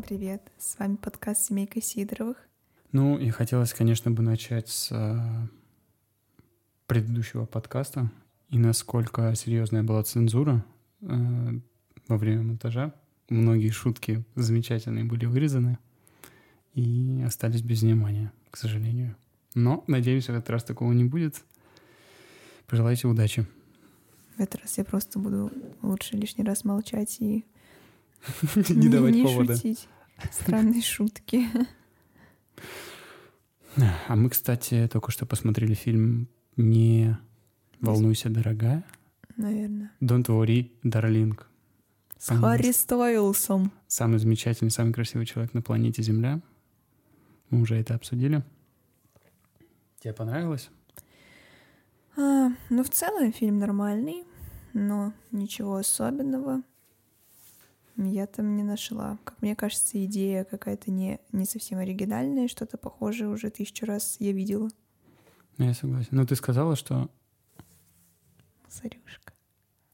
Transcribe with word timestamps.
Всем 0.00 0.18
привет! 0.18 0.40
С 0.56 0.78
вами 0.78 0.96
подкаст 0.96 1.44
«Семейка 1.44 1.82
Сидоровых». 1.82 2.38
Ну, 2.90 3.18
и 3.18 3.28
хотелось, 3.28 3.74
конечно, 3.74 4.10
бы 4.10 4.22
начать 4.22 4.68
с 4.68 4.88
э, 4.92 5.18
предыдущего 6.86 7.44
подкаста 7.44 8.10
и 8.48 8.56
насколько 8.56 9.34
серьезная 9.34 9.82
была 9.82 10.02
цензура 10.02 10.64
э, 11.02 11.06
во 12.08 12.16
время 12.16 12.42
монтажа. 12.42 12.94
Многие 13.28 13.68
шутки 13.68 14.24
замечательные 14.36 15.04
были 15.04 15.26
вырезаны 15.26 15.78
и 16.72 17.22
остались 17.26 17.60
без 17.60 17.82
внимания, 17.82 18.32
к 18.50 18.56
сожалению. 18.56 19.16
Но, 19.54 19.84
надеюсь, 19.86 20.26
в 20.26 20.30
этот 20.30 20.48
раз 20.48 20.64
такого 20.64 20.92
не 20.92 21.04
будет. 21.04 21.42
Пожелайте 22.66 23.06
удачи. 23.06 23.46
В 24.38 24.40
этот 24.40 24.62
раз 24.62 24.78
я 24.78 24.84
просто 24.84 25.18
буду 25.18 25.52
лучше 25.82 26.16
лишний 26.16 26.44
раз 26.44 26.64
молчать 26.64 27.20
и 27.20 27.44
Не 28.68 28.88
давать 28.88 29.14
не 29.14 29.24
повода. 29.24 29.56
Странные 30.30 30.82
шутки. 30.82 31.46
А 34.08 34.16
мы, 34.16 34.30
кстати, 34.30 34.88
только 34.92 35.10
что 35.10 35.26
посмотрели 35.26 35.74
фильм 35.74 36.28
«Не 36.56 37.16
волнуйся, 37.80 38.28
дорогая». 38.28 38.84
Наверное. 39.36 39.92
«Don't 40.00 40.26
worry, 40.26 40.70
darling». 40.82 41.38
С. 42.18 42.36
Харри 42.36 42.72
Стойлсом. 42.72 43.72
Самый 43.86 44.18
замечательный, 44.18 44.70
самый 44.70 44.92
красивый 44.92 45.24
человек 45.24 45.54
на 45.54 45.62
планете 45.62 46.02
Земля. 46.02 46.40
Мы 47.48 47.62
уже 47.62 47.76
это 47.76 47.94
обсудили. 47.94 48.44
Тебе 50.00 50.12
понравилось? 50.12 50.68
А, 52.16 52.50
ну, 52.68 52.84
в 52.84 52.90
целом 52.90 53.32
фильм 53.32 53.58
нормальный, 53.58 54.24
но 54.74 55.14
ничего 55.30 55.76
особенного 55.76 56.62
я 58.06 58.26
там 58.26 58.56
не 58.56 58.62
нашла. 58.62 59.18
Как 59.24 59.40
мне 59.42 59.54
кажется, 59.56 60.02
идея 60.04 60.44
какая-то 60.44 60.90
не, 60.90 61.20
не 61.32 61.44
совсем 61.44 61.78
оригинальная, 61.78 62.48
что-то 62.48 62.76
похожее 62.78 63.28
уже 63.28 63.50
тысячу 63.50 63.86
раз 63.86 64.16
я 64.20 64.32
видела. 64.32 64.68
Ну, 65.58 65.66
я 65.66 65.74
согласен. 65.74 66.08
Ну, 66.12 66.26
ты 66.26 66.34
сказала, 66.36 66.76
что... 66.76 67.10
Сорюшка. 68.68 69.32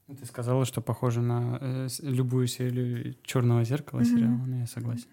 ну, 0.07 0.15
Ты 0.15 0.25
сказала, 0.25 0.65
что 0.65 0.81
похоже 0.81 1.21
на 1.21 1.57
э, 1.59 1.87
любую 2.03 2.47
серию 2.47 3.15
«Черного 3.23 3.63
зеркала» 3.63 3.99
Мгм. 4.01 4.05
сериала, 4.07 4.37
ну, 4.45 4.59
я 4.59 4.67
согласен. 4.67 5.07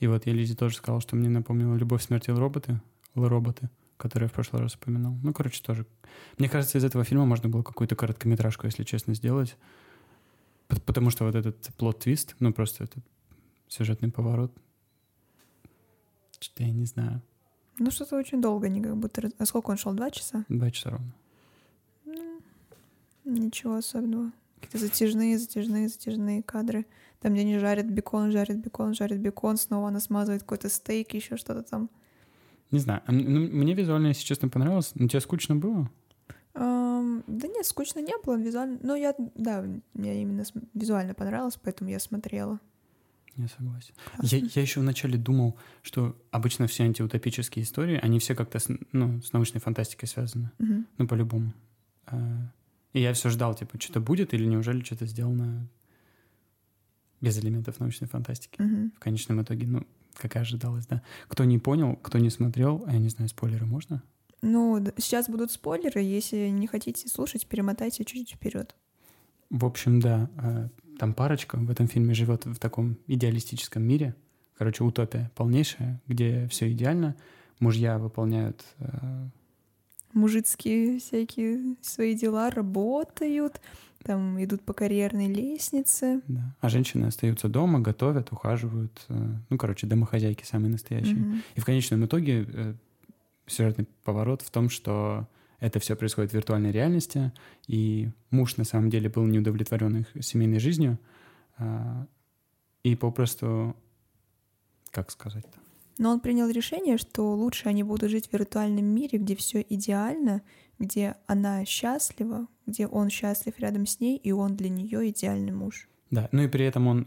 И 0.00 0.06
вот 0.08 0.26
я 0.26 0.32
Лизе 0.32 0.56
тоже 0.56 0.76
сказал, 0.76 1.00
что 1.00 1.14
мне 1.14 1.28
напомнило 1.28 1.76
«Любовь, 1.76 2.02
смерть 2.02 2.28
и 2.28 2.32
роботы», 2.32 2.80
роботы, 3.14 3.70
которые 3.96 4.26
я 4.26 4.28
в 4.28 4.32
прошлый 4.32 4.60
раз 4.62 4.74
упоминал. 4.74 5.14
Ну, 5.22 5.32
короче, 5.32 5.62
тоже. 5.62 5.86
Мне 6.38 6.48
кажется, 6.48 6.76
из 6.78 6.84
этого 6.84 7.04
фильма 7.04 7.24
можно 7.24 7.48
было 7.48 7.62
какую-то 7.62 7.94
короткометражку, 7.94 8.66
если 8.66 8.82
честно, 8.82 9.14
сделать. 9.14 9.56
Потому 10.86 11.10
что 11.10 11.24
вот 11.24 11.34
этот 11.34 11.70
плод-твист, 11.76 12.36
ну, 12.40 12.52
просто 12.52 12.84
этот 12.84 13.04
сюжетный 13.68 14.10
поворот, 14.10 14.52
что-то 16.40 16.64
я 16.64 16.70
не 16.72 16.86
знаю. 16.86 17.22
Ну, 17.78 17.90
что-то 17.90 18.16
очень 18.16 18.40
долго, 18.40 18.68
не 18.68 18.82
как 18.82 18.96
будто... 18.96 19.30
А 19.38 19.46
сколько 19.46 19.70
он 19.70 19.76
шел? 19.76 19.92
Два 19.92 20.10
часа? 20.10 20.44
Два 20.48 20.70
часа 20.70 20.90
ровно. 20.90 21.12
Ну, 23.24 23.36
ничего 23.36 23.76
особенного. 23.76 24.32
Какие-то 24.60 24.78
затяжные, 24.78 25.38
затяжные, 25.38 25.88
затяжные 25.88 26.42
кадры. 26.42 26.86
Там, 27.20 27.32
где 27.32 27.42
они 27.42 27.58
жарят 27.58 27.86
бекон, 27.86 28.32
жарят 28.32 28.58
бекон, 28.58 28.94
жарят 28.94 29.18
бекон, 29.18 29.56
снова 29.56 29.88
она 29.88 30.00
смазывает 30.00 30.42
какой-то 30.42 30.68
стейк, 30.68 31.14
еще 31.14 31.36
что-то 31.36 31.62
там. 31.62 31.88
Не 32.70 32.78
знаю. 32.78 33.02
А 33.06 33.12
ну, 33.12 33.40
мне 33.40 33.74
визуально, 33.74 34.08
если 34.08 34.24
честно, 34.24 34.48
понравилось. 34.48 34.92
Но 34.94 35.06
тебе 35.08 35.20
скучно 35.20 35.54
было? 35.56 35.90
Да 37.26 37.48
нет, 37.48 37.66
скучно 37.66 38.00
не 38.00 38.14
было 38.24 38.36
визуально. 38.36 38.78
Но 38.82 38.94
я, 38.96 39.14
да, 39.34 39.64
мне 39.94 40.22
именно 40.22 40.44
визуально 40.74 41.14
понравилось, 41.14 41.58
поэтому 41.62 41.90
я 41.90 41.98
смотрела. 41.98 42.58
Я 43.36 43.48
согласен. 43.48 43.94
Я, 44.22 44.38
я 44.38 44.62
еще 44.62 44.80
вначале 44.80 45.16
думал, 45.16 45.56
что 45.82 46.16
обычно 46.30 46.66
все 46.66 46.84
антиутопические 46.84 47.62
истории, 47.64 47.98
они 48.02 48.18
все 48.18 48.34
как-то 48.34 48.58
с, 48.58 48.68
ну, 48.92 49.22
с 49.22 49.32
научной 49.32 49.60
фантастикой 49.60 50.08
связаны. 50.08 50.50
Мгм. 50.58 50.86
Ну, 50.98 51.08
по-любому. 51.08 51.54
А, 52.06 52.52
И 52.92 53.00
я 53.00 53.14
все 53.14 53.30
ждал, 53.30 53.54
типа, 53.54 53.80
что-то 53.80 54.00
будет 54.00 54.34
или 54.34 54.44
неужели 54.44 54.82
что-то 54.84 55.06
сделано 55.06 55.66
без 57.22 57.38
элементов 57.38 57.80
научной 57.80 58.06
фантастики. 58.08 58.60
Мгм. 58.60 58.92
В 58.96 58.98
конечном 58.98 59.42
итоге, 59.42 59.66
ну, 59.66 59.86
как 60.14 60.36
и 60.36 60.38
ожидалось, 60.38 60.86
да. 60.86 61.02
Кто 61.28 61.44
не 61.44 61.58
понял, 61.58 61.96
кто 61.96 62.18
не 62.18 62.28
смотрел, 62.28 62.84
а 62.86 62.92
я 62.92 62.98
не 62.98 63.08
знаю, 63.08 63.28
спойлеры 63.30 63.64
можно? 63.64 64.02
Ну, 64.42 64.84
сейчас 64.98 65.28
будут 65.28 65.50
спойлеры. 65.52 66.00
Если 66.00 66.48
не 66.48 66.66
хотите 66.66 67.08
слушать, 67.08 67.46
перемотайте 67.46 68.04
чуть-чуть 68.04 68.32
вперед. 68.32 68.74
В 69.50 69.64
общем, 69.64 70.00
да, 70.00 70.28
а, 70.36 70.68
там 70.98 71.14
парочка 71.14 71.56
в 71.56 71.70
этом 71.70 71.86
фильме 71.86 72.14
живет 72.14 72.44
в 72.46 72.58
таком 72.58 72.98
идеалистическом 73.06 73.82
мире. 73.82 74.14
Короче, 74.58 74.84
утопия 74.84 75.30
полнейшая, 75.34 76.00
где 76.06 76.46
все 76.48 76.70
идеально. 76.72 77.16
Мужья 77.58 77.98
выполняют 77.98 78.64
э, 78.78 79.28
Мужицкие 80.12 80.98
всякие 80.98 81.76
свои 81.80 82.14
дела 82.14 82.50
работают, 82.50 83.60
там 84.04 84.42
идут 84.42 84.62
по 84.62 84.74
карьерной 84.74 85.28
лестнице. 85.32 86.20
Да. 86.28 86.54
А 86.60 86.68
женщины 86.68 87.06
остаются 87.06 87.48
дома, 87.48 87.80
готовят, 87.80 88.30
ухаживают. 88.30 89.04
э, 89.08 89.28
Ну, 89.48 89.56
короче, 89.58 89.86
домохозяйки 89.86 90.44
самые 90.44 90.70
настоящие. 90.70 91.14
Мгм. 91.16 91.42
И 91.54 91.60
в 91.60 91.64
конечном 91.64 92.04
итоге 92.04 92.46
э, 92.46 92.74
сюжетный 93.46 93.86
поворот 94.04 94.42
в 94.42 94.50
том, 94.50 94.70
что 94.70 95.26
это 95.60 95.78
все 95.78 95.94
происходит 95.94 96.32
в 96.32 96.34
виртуальной 96.34 96.72
реальности, 96.72 97.32
и 97.68 98.10
муж 98.30 98.56
на 98.56 98.64
самом 98.64 98.90
деле 98.90 99.08
был 99.08 99.24
не 99.26 99.38
удовлетворен 99.38 99.98
их 99.98 100.24
семейной 100.24 100.58
жизнью, 100.58 100.98
а, 101.56 102.06
и 102.82 102.96
попросту, 102.96 103.76
как 104.90 105.10
сказать-то, 105.10 105.58
Но 105.98 106.10
он 106.10 106.20
принял 106.20 106.48
решение, 106.48 106.98
что 106.98 107.34
лучше 107.34 107.68
они 107.68 107.84
будут 107.84 108.10
жить 108.10 108.28
в 108.28 108.32
виртуальном 108.32 108.84
мире, 108.84 109.18
где 109.18 109.36
все 109.36 109.64
идеально, 109.68 110.42
где 110.78 111.14
она 111.26 111.64
счастлива, 111.64 112.48
где 112.66 112.86
он 112.88 113.08
счастлив 113.08 113.54
рядом 113.58 113.86
с 113.86 114.00
ней, 114.00 114.16
и 114.16 114.32
он 114.32 114.56
для 114.56 114.68
нее 114.68 115.10
идеальный 115.10 115.52
муж. 115.52 115.88
да. 116.10 116.28
Ну 116.32 116.42
и 116.42 116.48
при 116.48 116.64
этом 116.64 116.88
он 116.88 117.06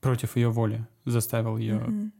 против 0.00 0.36
ее 0.36 0.50
воли 0.50 0.86
заставил 1.06 1.56
ее 1.56 1.76
Мгм. 1.80 2.12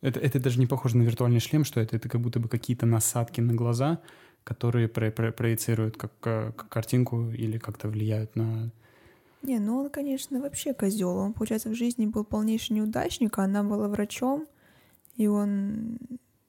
Это, 0.00 0.20
это 0.20 0.38
даже 0.40 0.60
не 0.60 0.66
похоже 0.66 0.96
на 0.96 1.02
виртуальный 1.02 1.40
шлем, 1.40 1.64
что 1.64 1.80
это, 1.80 1.96
это 1.96 2.08
как 2.08 2.20
будто 2.20 2.38
бы 2.38 2.48
какие-то 2.48 2.86
насадки 2.86 3.40
на 3.40 3.52
глаза, 3.54 4.00
которые 4.44 4.88
про- 4.88 5.10
про- 5.10 5.32
проецируют 5.32 5.96
как, 5.96 6.12
э, 6.24 6.52
как 6.56 6.68
картинку 6.68 7.30
или 7.30 7.58
как-то 7.58 7.88
влияют 7.88 8.36
на... 8.36 8.70
Не, 9.42 9.58
ну 9.58 9.78
он, 9.78 9.90
конечно, 9.90 10.40
вообще 10.40 10.74
козел. 10.74 11.16
Он, 11.16 11.32
получается, 11.32 11.68
в 11.68 11.74
жизни 11.74 12.06
был 12.06 12.24
полнейший 12.24 12.76
неудачник, 12.76 13.38
а 13.38 13.44
она 13.44 13.62
была 13.62 13.88
врачом, 13.88 14.46
и 15.16 15.26
он 15.26 15.98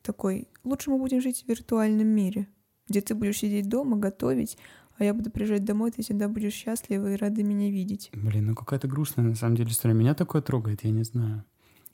такой, 0.02 0.48
лучше 0.64 0.90
мы 0.90 0.98
будем 0.98 1.22
жить 1.22 1.44
в 1.44 1.48
виртуальном 1.48 2.08
мире, 2.08 2.48
где 2.88 3.02
ты 3.02 3.14
будешь 3.16 3.38
сидеть 3.38 3.68
дома, 3.68 3.98
готовить, 3.98 4.58
а 4.98 5.04
я 5.04 5.14
буду 5.14 5.32
приезжать 5.32 5.64
домой, 5.64 5.92
ты 5.92 6.02
всегда 6.02 6.28
будешь 6.28 6.54
счастлива 6.54 7.14
и 7.14 7.16
рада 7.16 7.44
меня 7.44 7.70
видеть. 7.70 8.10
Блин, 8.14 8.48
ну 8.48 8.56
какая-то 8.56 8.88
грустная 8.88 9.26
на 9.26 9.36
самом 9.36 9.56
деле 9.56 9.70
история. 9.70 9.94
Меня 9.94 10.14
такое 10.14 10.42
трогает, 10.42 10.84
я 10.84 10.92
не 10.92 11.04
знаю. 11.04 11.46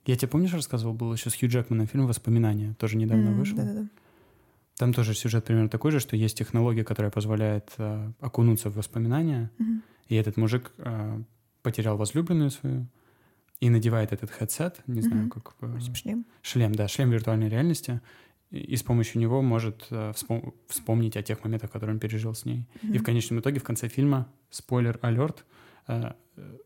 Я 0.06 0.16
тебе, 0.16 0.28
помнишь, 0.28 0.54
рассказывал, 0.54 0.94
был 0.94 1.14
еще 1.14 1.30
с 1.30 1.36
Хью 1.36 1.50
Джекманом 1.50 1.88
фильм 1.88 2.06
«Воспоминания», 2.08 2.76
тоже 2.80 2.96
недавно 2.98 3.30
М, 3.30 3.38
вышел. 3.38 3.58
Да-да-да. 3.58 3.88
Там 4.78 4.94
тоже 4.94 5.14
сюжет 5.14 5.46
примерно 5.46 5.70
такой 5.70 5.92
же, 5.92 6.00
что 6.00 6.16
есть 6.16 6.38
технология, 6.38 6.84
которая 6.84 7.12
позволяет 7.12 7.72
э, 7.78 8.12
окунуться 8.20 8.70
в 8.70 8.76
воспоминания, 8.76 9.50
Мгм. 9.58 9.82
и 10.10 10.16
этот 10.16 10.38
мужик 10.38 10.72
э, 10.78 11.22
потерял 11.64 11.98
возлюбленную 11.98 12.52
свою 12.52 12.86
и 13.62 13.70
надевает 13.70 14.12
этот 14.12 14.32
headset, 14.40 14.76
не 14.86 15.02
знаю, 15.02 15.24
Мгм. 15.24 15.30
как... 15.32 15.56
э, 15.62 15.80
Типа 15.80 15.96
шлем. 15.96 16.26
шлем, 16.42 16.76
да, 16.76 16.88
шлем 16.88 17.10
виртуальной 17.10 17.48
реальности, 17.50 18.02
и, 18.52 18.58
и 18.60 18.76
с 18.76 18.84
помощью 18.84 19.22
него 19.22 19.42
может 19.42 19.88
э, 19.92 20.12
вспом- 20.12 20.54
вспомнить 20.68 21.16
о 21.18 21.24
тех 21.24 21.44
моментах, 21.44 21.72
которые 21.72 21.94
он 21.96 22.00
пережил 22.00 22.36
с 22.36 22.46
ней. 22.46 22.68
И 22.84 22.98
в 22.98 23.04
конечном 23.04 23.40
итоге, 23.40 23.60
в 23.60 23.64
конце 23.64 23.88
фильма, 23.88 24.28
спойлер 24.52 25.00
алерт, 25.02 25.46
э, 25.88 26.12
э, 26.36 26.58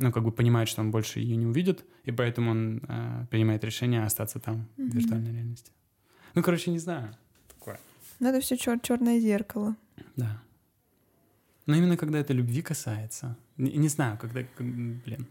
ну, 0.00 0.12
как 0.12 0.22
бы 0.22 0.30
понимает, 0.32 0.68
что 0.68 0.80
он 0.82 0.90
больше 0.90 1.20
ее 1.20 1.36
не 1.36 1.46
увидит, 1.46 1.84
и 2.04 2.12
поэтому 2.12 2.50
он 2.52 2.80
э, 2.88 3.26
принимает 3.30 3.64
решение 3.64 4.04
остаться 4.04 4.38
там, 4.38 4.66
в 4.76 4.80
Мгм. 4.80 4.90
виртуальной 4.98 5.32
реальности. 5.32 5.72
Ну, 6.34 6.42
короче, 6.42 6.70
не 6.70 6.78
знаю. 6.78 7.10
Такое. 7.48 7.78
Ну, 8.20 8.28
это 8.28 8.40
все 8.40 8.56
черное 8.56 9.20
зеркало. 9.20 9.74
Да. 10.16 10.40
Но 11.66 11.76
именно 11.76 11.96
когда 11.96 12.18
это 12.18 12.32
любви 12.32 12.62
касается. 12.62 13.36
Не, 13.56 13.72
не 13.72 13.88
знаю, 13.88 14.16
когда... 14.18 14.42
как- 14.42 14.66
Блин. 15.04 15.26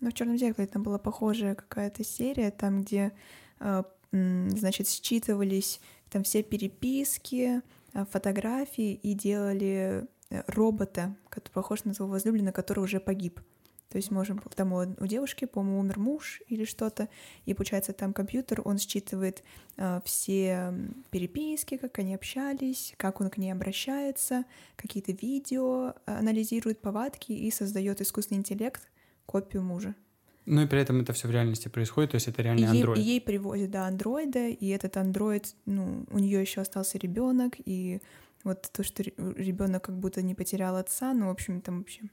Но 0.00 0.10
в 0.10 0.12
черном 0.12 0.36
зеркале 0.38 0.68
там 0.68 0.82
была 0.82 0.98
похожая 0.98 1.54
какая-то 1.54 2.04
серия, 2.04 2.50
там, 2.50 2.82
где, 2.82 3.12
э, 3.60 3.82
значит, 4.12 4.88
считывались 4.88 5.80
там 6.10 6.22
все 6.22 6.42
переписки, 6.42 7.62
э, 7.94 8.04
фотографии 8.10 8.92
и 8.94 9.14
делали 9.14 10.06
робота, 10.30 11.16
который 11.28 11.52
похож 11.52 11.84
на 11.84 11.94
своего 11.94 12.12
возлюбленного, 12.12 12.52
который 12.52 12.80
уже 12.80 13.00
погиб. 13.00 13.40
То 13.88 13.98
есть, 13.98 14.10
можем, 14.10 14.42
там 14.54 14.72
у, 14.72 14.80
у 14.98 15.06
девушки, 15.06 15.44
по-моему, 15.44 15.78
умер 15.78 15.98
муж 15.98 16.42
или 16.48 16.64
что-то, 16.64 17.08
и 17.44 17.54
получается, 17.54 17.92
там 17.92 18.12
компьютер, 18.12 18.60
он 18.64 18.78
считывает 18.78 19.44
э, 19.76 20.00
все 20.04 20.74
переписки, 21.10 21.76
как 21.76 21.98
они 22.00 22.14
общались, 22.14 22.94
как 22.96 23.20
он 23.20 23.30
к 23.30 23.38
ней 23.38 23.52
обращается, 23.52 24.44
какие-то 24.74 25.12
видео, 25.12 25.94
э, 26.04 26.18
анализирует 26.18 26.80
повадки 26.80 27.30
и 27.30 27.50
создает 27.52 28.00
искусственный 28.00 28.40
интеллект, 28.40 28.82
копию 29.24 29.62
мужа. 29.62 29.94
Ну 30.46 30.62
и 30.62 30.66
при 30.66 30.80
этом 30.80 31.00
это 31.00 31.12
все 31.12 31.28
в 31.28 31.30
реальности 31.30 31.68
происходит, 31.68 32.10
то 32.10 32.16
есть 32.16 32.28
это 32.28 32.42
реальный 32.42 32.62
ей, 32.62 32.70
андроид. 32.70 32.98
и 32.98 33.02
ей 33.02 33.20
привозят, 33.20 33.70
да, 33.70 33.86
андроида, 33.86 34.48
и 34.48 34.66
этот 34.68 34.96
андроид, 34.96 35.54
ну, 35.64 36.06
у 36.10 36.18
нее 36.18 36.40
еще 36.40 36.60
остался 36.60 36.98
ребенок, 36.98 37.54
и 37.64 38.00
вот 38.46 38.70
то, 38.72 38.84
что 38.84 39.02
ребенок 39.02 39.84
как 39.84 39.98
будто 39.98 40.22
не 40.22 40.34
потерял 40.34 40.76
отца, 40.76 41.12
ну, 41.12 41.26
в 41.26 41.30
общем, 41.30 41.60
там 41.60 41.78
вообще 41.78 42.08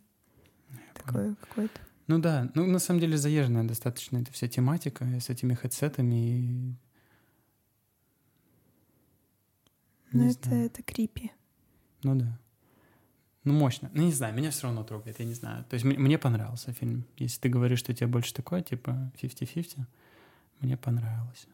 такое 0.96 1.36
какое-то. 1.36 1.80
Ну 2.08 2.20
да, 2.20 2.52
ну 2.56 2.66
на 2.66 2.80
самом 2.80 3.00
деле 3.00 3.18
заезженная 3.18 3.64
достаточно 3.64 4.18
эта 4.18 4.32
вся 4.34 4.48
тематика 4.48 5.06
с 5.06 5.30
этими 5.30 5.54
хедсетами. 5.54 6.40
И... 6.40 6.76
Ну 10.12 10.30
это, 10.30 10.50
это 10.50 10.84
крипи. 10.84 11.32
Ну 12.04 12.16
да. 12.16 12.40
Ну 13.44 13.54
мощно. 13.54 13.92
Ну 13.94 14.04
не 14.04 14.12
знаю, 14.12 14.34
меня 14.34 14.50
все 14.50 14.64
равно 14.64 14.84
трогает, 14.84 15.20
я 15.20 15.26
не 15.26 15.36
знаю. 15.36 15.64
То 15.66 15.76
есть 15.76 15.86
мне 15.86 16.18
понравился 16.18 16.74
фильм. 16.74 17.06
Если 17.18 17.42
ты 17.42 17.50
говоришь, 17.50 17.80
что 17.80 17.94
тебе 17.94 18.08
больше 18.08 18.34
такое, 18.34 18.64
типа 18.64 19.12
50-50, 19.22 19.86
мне 20.62 20.78
понравилось. 20.78 21.48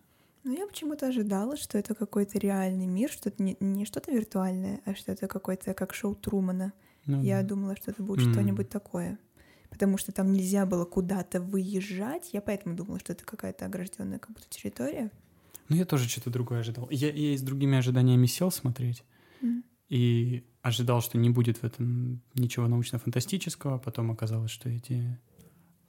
Ну, 0.44 0.58
я 0.58 0.66
почему-то 0.68 1.08
ожидала, 1.08 1.58
что 1.58 1.78
это 1.78 1.96
какой-то 1.96 2.40
реальный 2.40 2.86
мир, 2.86 3.10
что 3.12 3.30
это 3.30 3.44
не, 3.44 3.58
не 3.60 3.86
что-то 3.86 4.12
виртуальное, 4.12 4.82
а 4.86 4.96
что 4.96 5.12
это 5.12 5.28
какой-то 5.28 5.74
как 5.74 5.94
шоу 5.94 6.16
Трумана. 6.16 6.74
Ну, 7.06 7.22
я 7.22 7.42
да. 7.42 7.50
думала, 7.50 7.76
что 7.76 7.92
это 7.92 8.04
будет 8.04 8.28
mm. 8.28 8.32
что-нибудь 8.32 8.70
такое 8.70 9.20
потому 9.70 9.98
что 9.98 10.12
там 10.12 10.34
нельзя 10.34 10.66
было 10.66 10.86
куда-то 10.86 11.40
выезжать. 11.40 12.30
Я 12.34 12.42
поэтому 12.42 12.76
думала, 12.76 13.00
что 13.00 13.14
это 13.14 13.24
какая-то 13.24 13.66
огражденная 13.66 14.20
как 14.20 14.32
будто 14.32 14.50
территория. 14.50 15.12
Ну, 15.70 15.76
я 15.76 15.86
тоже 15.86 16.10
что-то 16.10 16.30
другое 16.30 16.60
ожидал. 16.60 16.90
Я, 16.90 17.12
я 17.12 17.38
с 17.38 17.42
другими 17.42 17.78
ожиданиями 17.78 18.26
сел 18.26 18.52
смотреть 18.52 19.04
mm. 19.42 19.64
и 19.90 20.44
ожидал, 20.62 21.02
что 21.02 21.18
не 21.18 21.30
будет 21.30 21.60
в 21.60 21.64
этом 21.64 22.22
ничего 22.34 22.68
научно-фантастического. 22.68 23.78
Потом 23.78 24.12
оказалось, 24.12 24.52
что 24.52 24.70
эти 24.70 25.20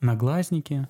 наглазники, 0.00 0.86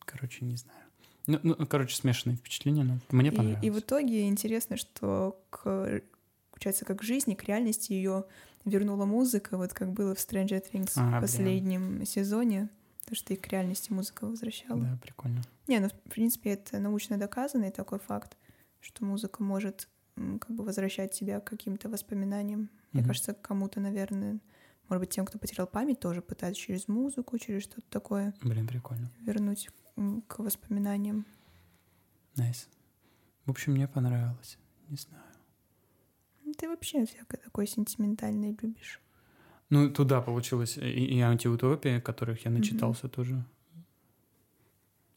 короче, 0.00 0.44
не 0.44 0.56
знаю. 0.56 0.83
Ну, 1.26 1.38
ну 1.42 1.66
короче, 1.66 1.96
смешанные 1.96 2.36
впечатления, 2.36 2.84
но 2.84 2.98
мне 3.10 3.32
понравилось. 3.32 3.64
И, 3.64 3.70
в 3.70 3.78
итоге 3.78 4.26
интересно, 4.26 4.76
что 4.76 5.42
к, 5.50 6.02
получается, 6.50 6.84
как 6.84 7.00
к 7.00 7.02
жизни, 7.02 7.34
к 7.34 7.44
реальности 7.44 7.92
ее 7.92 8.24
вернула 8.64 9.04
музыка, 9.04 9.56
вот 9.56 9.72
как 9.72 9.92
было 9.92 10.14
в 10.14 10.18
Stranger 10.18 10.62
Things 10.70 10.92
а, 10.96 11.18
в 11.18 11.20
последнем 11.22 11.96
блин. 11.96 12.06
сезоне, 12.06 12.68
то, 13.06 13.14
что 13.14 13.34
и 13.34 13.36
к 13.36 13.48
реальности 13.48 13.92
музыка 13.92 14.26
возвращала. 14.26 14.80
Да, 14.80 14.98
прикольно. 15.02 15.42
Не, 15.66 15.78
ну, 15.80 15.88
в 15.88 16.10
принципе, 16.10 16.50
это 16.50 16.78
научно 16.78 17.18
доказанный 17.18 17.70
такой 17.70 17.98
факт, 17.98 18.36
что 18.80 19.04
музыка 19.04 19.42
может 19.42 19.88
как 20.14 20.50
бы 20.50 20.64
возвращать 20.64 21.12
тебя 21.12 21.40
к 21.40 21.44
каким-то 21.44 21.88
воспоминаниям. 21.88 22.60
Mm-hmm. 22.60 22.88
Мне 22.92 23.04
кажется, 23.04 23.34
кому-то, 23.34 23.80
наверное, 23.80 24.38
может 24.88 25.00
быть, 25.00 25.10
тем, 25.10 25.24
кто 25.26 25.38
потерял 25.38 25.66
память, 25.66 26.00
тоже 26.00 26.22
пытаются 26.22 26.62
через 26.62 26.88
музыку, 26.88 27.38
через 27.38 27.62
что-то 27.62 27.86
такое. 27.88 28.34
Блин, 28.42 28.66
прикольно. 28.66 29.10
Вернуть 29.20 29.68
к 30.26 30.38
воспоминаниям. 30.38 31.26
Nice. 32.36 32.68
Nice. 32.68 32.74
В 33.46 33.50
общем, 33.50 33.72
мне 33.72 33.86
понравилось. 33.86 34.58
Не 34.88 34.96
знаю. 34.96 35.24
Ты 36.56 36.68
вообще 36.68 37.04
всякое 37.04 37.38
такое 37.38 37.66
сентиментальное 37.66 38.56
любишь. 38.62 39.00
Ну, 39.70 39.90
туда 39.90 40.20
получилось 40.20 40.76
и, 40.78 41.16
и 41.16 41.20
антиутопия, 41.20 42.00
которых 42.00 42.44
я 42.44 42.50
начитался 42.50 43.06
mm-hmm. 43.06 43.10
тоже. 43.10 43.44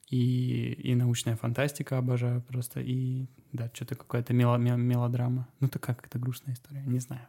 И, 0.10 0.72
и 0.74 0.96
научная 0.96 1.36
фантастика 1.36 1.98
обожаю 1.98 2.42
просто. 2.42 2.80
И 2.82 3.28
да, 3.52 3.70
что-то 3.74 3.96
какая-то 3.96 4.34
мело, 4.34 4.58
мелодрама. 4.58 5.48
Ну, 5.60 5.68
такая 5.68 5.96
как-то 5.96 6.18
грустная 6.18 6.56
история, 6.56 6.84
не 6.86 7.00
знаю. 7.00 7.28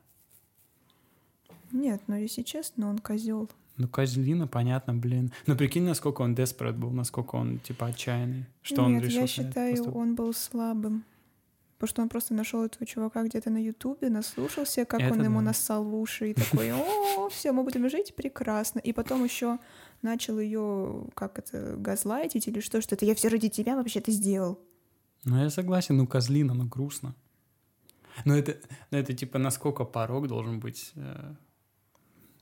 Нет, 1.73 2.03
но 2.07 2.17
если 2.17 2.43
честно, 2.43 2.89
он 2.89 2.99
козел. 2.99 3.51
Ну, 3.79 3.87
козлина, 3.89 4.49
понятно, 4.49 4.93
блин. 4.93 5.33
Но 5.47 5.57
прикинь, 5.57 5.85
насколько 5.85 6.23
он 6.23 6.35
деспред 6.35 6.77
был, 6.77 6.91
насколько 6.91 7.37
он, 7.37 7.61
типа, 7.61 7.87
отчаянный. 7.87 8.47
Что 8.61 8.89
Нет, 8.89 9.03
он 9.03 9.07
решил. 9.07 9.21
я 9.21 9.27
считаю, 9.27 9.93
он 9.93 10.17
был 10.17 10.35
слабым. 10.35 11.05
Потому 11.79 11.89
что 11.89 12.03
он 12.03 12.09
просто 12.09 12.35
нашел 12.35 12.65
этого 12.65 12.85
чувака 12.85 13.23
где-то 13.23 13.51
на 13.51 13.63
Ютубе, 13.63 14.11
наслушался, 14.11 14.85
как 14.85 15.01
Это 15.01 15.13
он 15.13 15.19
да. 15.21 15.25
ему 15.27 15.41
нассал 15.41 15.85
в 15.85 15.95
уши 15.95 16.31
и 16.31 16.35
такой, 16.35 16.73
о, 16.73 17.29
все, 17.31 17.53
мы 17.53 17.63
будем 17.63 17.89
жить 17.89 18.17
прекрасно. 18.17 18.81
И 18.81 18.93
потом 18.93 19.23
еще 19.23 19.61
начал 20.03 20.41
ее, 20.41 21.07
как 21.15 21.39
это, 21.39 21.77
газлайтить 21.77 22.49
или 22.49 22.59
что, 22.59 22.81
что 22.81 22.97
это 22.97 23.05
я 23.05 23.15
все 23.15 23.29
ради 23.29 23.49
тебя 23.49 23.77
вообще-то 23.77 24.11
сделал. 24.11 24.59
Ну, 25.23 25.41
я 25.41 25.51
согласен, 25.51 25.97
ну, 25.97 26.09
козлина, 26.09 26.53
ну, 26.53 26.67
грустно. 26.67 27.15
Но 28.25 28.37
это, 28.37 28.57
но 28.91 28.99
это 28.99 29.15
типа 29.15 29.39
насколько 29.39 29.85
порог 29.85 30.27
должен 30.27 30.59
быть... 30.59 30.91
Э... 30.97 31.35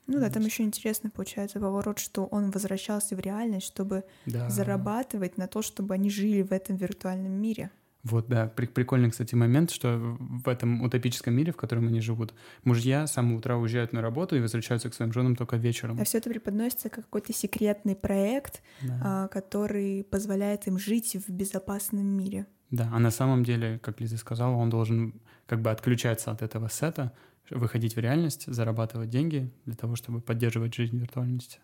Ну 0.07 0.19
да, 0.19 0.29
там 0.29 0.43
еще 0.43 0.63
интересно 0.63 1.09
получается 1.09 1.59
поворот, 1.59 1.99
что 1.99 2.25
он 2.25 2.49
возвращался 2.51 3.15
в 3.15 3.19
реальность, 3.19 3.67
чтобы 3.67 4.05
да. 4.25 4.49
зарабатывать 4.49 5.37
на 5.37 5.47
то, 5.47 5.61
чтобы 5.61 5.93
они 5.93 6.09
жили 6.09 6.41
в 6.41 6.53
этом 6.53 6.77
виртуальном 6.77 7.33
мире. 7.33 7.71
Вот, 8.03 8.27
да, 8.29 8.47
прикольный, 8.47 9.11
кстати, 9.11 9.35
момент, 9.35 9.69
что 9.69 9.97
в 9.97 10.47
этом 10.47 10.81
утопическом 10.81 11.33
мире, 11.33 11.51
в 11.51 11.57
котором 11.57 11.87
они 11.87 11.99
живут, 11.99 12.33
мужья 12.63 13.05
с 13.05 13.13
самого 13.13 13.39
утра 13.39 13.57
уезжают 13.57 13.91
на 13.91 14.01
работу 14.01 14.37
и 14.37 14.39
возвращаются 14.39 14.89
к 14.89 14.93
своим 14.93 15.11
женам 15.11 15.35
только 15.35 15.57
вечером. 15.57 15.99
А 15.99 16.05
все 16.05 16.19
это 16.19 16.29
преподносится 16.29 16.89
как 16.89 17.03
какой-то 17.05 17.33
секретный 17.33 17.95
проект, 17.95 18.61
да. 18.81 19.01
а, 19.03 19.27
который 19.27 20.05
позволяет 20.05 20.67
им 20.67 20.79
жить 20.79 21.17
в 21.27 21.29
безопасном 21.29 22.05
мире. 22.05 22.45
Да, 22.71 22.89
а 22.93 22.99
на 22.99 23.11
самом 23.11 23.43
деле, 23.43 23.79
как 23.79 23.99
Лиза 23.99 24.17
сказала, 24.17 24.55
он 24.55 24.69
должен 24.69 25.21
как 25.45 25.61
бы 25.61 25.71
отключаться 25.71 26.31
от 26.31 26.41
этого 26.41 26.69
сета, 26.69 27.13
выходить 27.49 27.95
в 27.95 27.99
реальность, 27.99 28.45
зарабатывать 28.47 29.09
деньги 29.09 29.51
для 29.65 29.75
того, 29.75 29.95
чтобы 29.95 30.21
поддерживать 30.21 30.73
жизнь 30.73 30.97
в 30.97 31.01
виртуальности. 31.01 31.59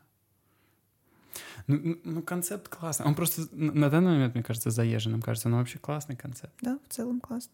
Ну, 1.68 1.98
ну, 2.04 2.22
концепт 2.22 2.68
классный. 2.68 3.06
Он 3.06 3.16
просто 3.16 3.48
на 3.56 3.90
данный 3.90 4.12
момент, 4.12 4.34
мне 4.36 4.44
кажется, 4.44 4.70
заезженным 4.70 5.22
кажется, 5.22 5.50
но 5.50 5.58
вообще 5.58 5.80
классный 5.80 6.16
концепт. 6.16 6.54
Да, 6.62 6.80
в 6.88 6.94
целом 6.94 7.20
классно. 7.20 7.54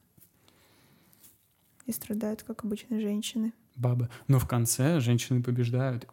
И 1.85 1.91
страдают, 1.91 2.43
как 2.43 2.63
обычно, 2.63 2.99
женщины. 2.99 3.53
Бабы. 3.75 4.09
Но 4.27 4.39
в 4.39 4.47
конце 4.47 4.99
женщины 4.99 5.41
побеждают. 5.41 6.07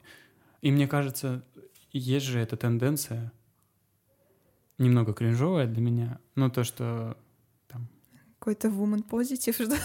И 0.63 0.71
мне 0.71 0.89
кажется, 0.89 1.45
есть 1.93 2.27
же 2.27 2.39
эта 2.39 2.57
тенденция 2.57 3.33
немного 4.79 5.13
кринжовая 5.13 5.67
для 5.67 5.81
меня, 5.81 6.19
но 6.35 6.51
то, 6.51 6.65
что 6.65 7.17
там... 7.69 7.89
Какой-то 8.39 8.69
woman 8.69 9.07
positive, 9.09 9.53
что? 9.53 9.77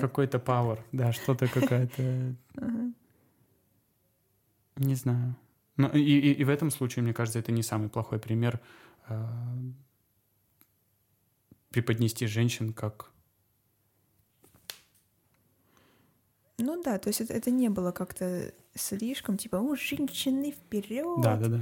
Какой-то 0.00 0.38
power, 0.38 0.78
да, 0.92 1.12
что-то 1.12 1.46
какая-то... 1.48 2.34
Не 4.76 4.94
знаю. 4.94 5.36
Ну, 5.76 5.88
и, 5.88 6.00
и, 6.00 6.32
и 6.32 6.44
в 6.44 6.48
этом 6.48 6.70
случае, 6.70 7.02
мне 7.02 7.12
кажется, 7.12 7.38
это 7.38 7.52
не 7.52 7.62
самый 7.62 7.88
плохой 7.88 8.18
пример 8.18 8.60
э, 9.08 9.24
преподнести 11.70 12.26
женщин 12.26 12.72
как... 12.72 13.10
Ну 16.58 16.80
да, 16.82 16.98
то 16.98 17.08
есть 17.08 17.20
это, 17.20 17.32
это 17.32 17.50
не 17.50 17.68
было 17.68 17.90
как-то 17.90 18.52
слишком, 18.74 19.36
типа, 19.36 19.56
о, 19.56 19.74
женщины 19.74 20.52
вперед. 20.52 21.20
Да, 21.20 21.36
да, 21.36 21.48
да. 21.48 21.60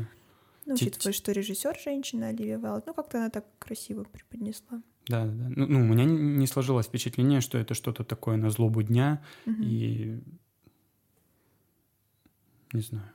Ну, 0.66 0.74
учитывая, 0.74 1.12
что 1.12 1.32
режиссер 1.32 1.78
женщина 1.82 2.28
Оливия 2.28 2.58
Вайлд, 2.58 2.86
ну, 2.86 2.94
как-то 2.94 3.18
она 3.18 3.30
так 3.30 3.46
красиво 3.58 4.04
преподнесла. 4.04 4.82
Да, 5.09 5.25
да, 5.25 5.32
да. 5.32 5.49
Ну, 5.49 5.66
ну, 5.66 5.80
у 5.80 5.85
меня 5.85 6.04
не 6.04 6.47
сложилось 6.47 6.87
впечатление, 6.87 7.40
что 7.40 7.59
это 7.59 7.75
что-то 7.75 8.04
такое 8.04 8.37
на 8.37 8.50
злобу 8.50 8.82
дня, 8.82 9.23
угу. 9.47 9.56
и 9.61 10.21
не 12.73 12.80
знаю. 12.80 13.11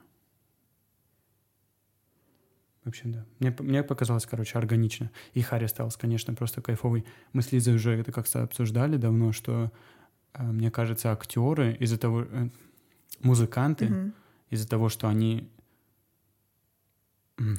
В 2.84 2.88
общем, 2.88 3.12
да. 3.12 3.26
Мне, 3.38 3.54
мне 3.58 3.82
показалось, 3.82 4.26
короче, 4.26 4.58
органично. 4.58 5.10
И 5.34 5.42
Харри 5.42 5.66
Стайлс, 5.66 5.96
конечно, 5.96 6.34
просто 6.34 6.62
кайфовый. 6.62 7.04
Мы 7.32 7.42
с 7.42 7.52
Лизой 7.52 7.74
уже 7.74 7.92
это 7.92 8.12
как-то 8.12 8.42
обсуждали 8.42 8.96
давно, 8.96 9.32
что, 9.32 9.70
э, 10.34 10.42
мне 10.42 10.70
кажется, 10.70 11.12
актеры 11.12 11.74
из-за 11.80 11.98
того... 11.98 12.22
Э, 12.22 12.48
музыканты 13.20 13.86
угу. 13.86 14.12
из-за 14.50 14.68
того, 14.68 14.88
что 14.88 15.08
они... 15.08 15.50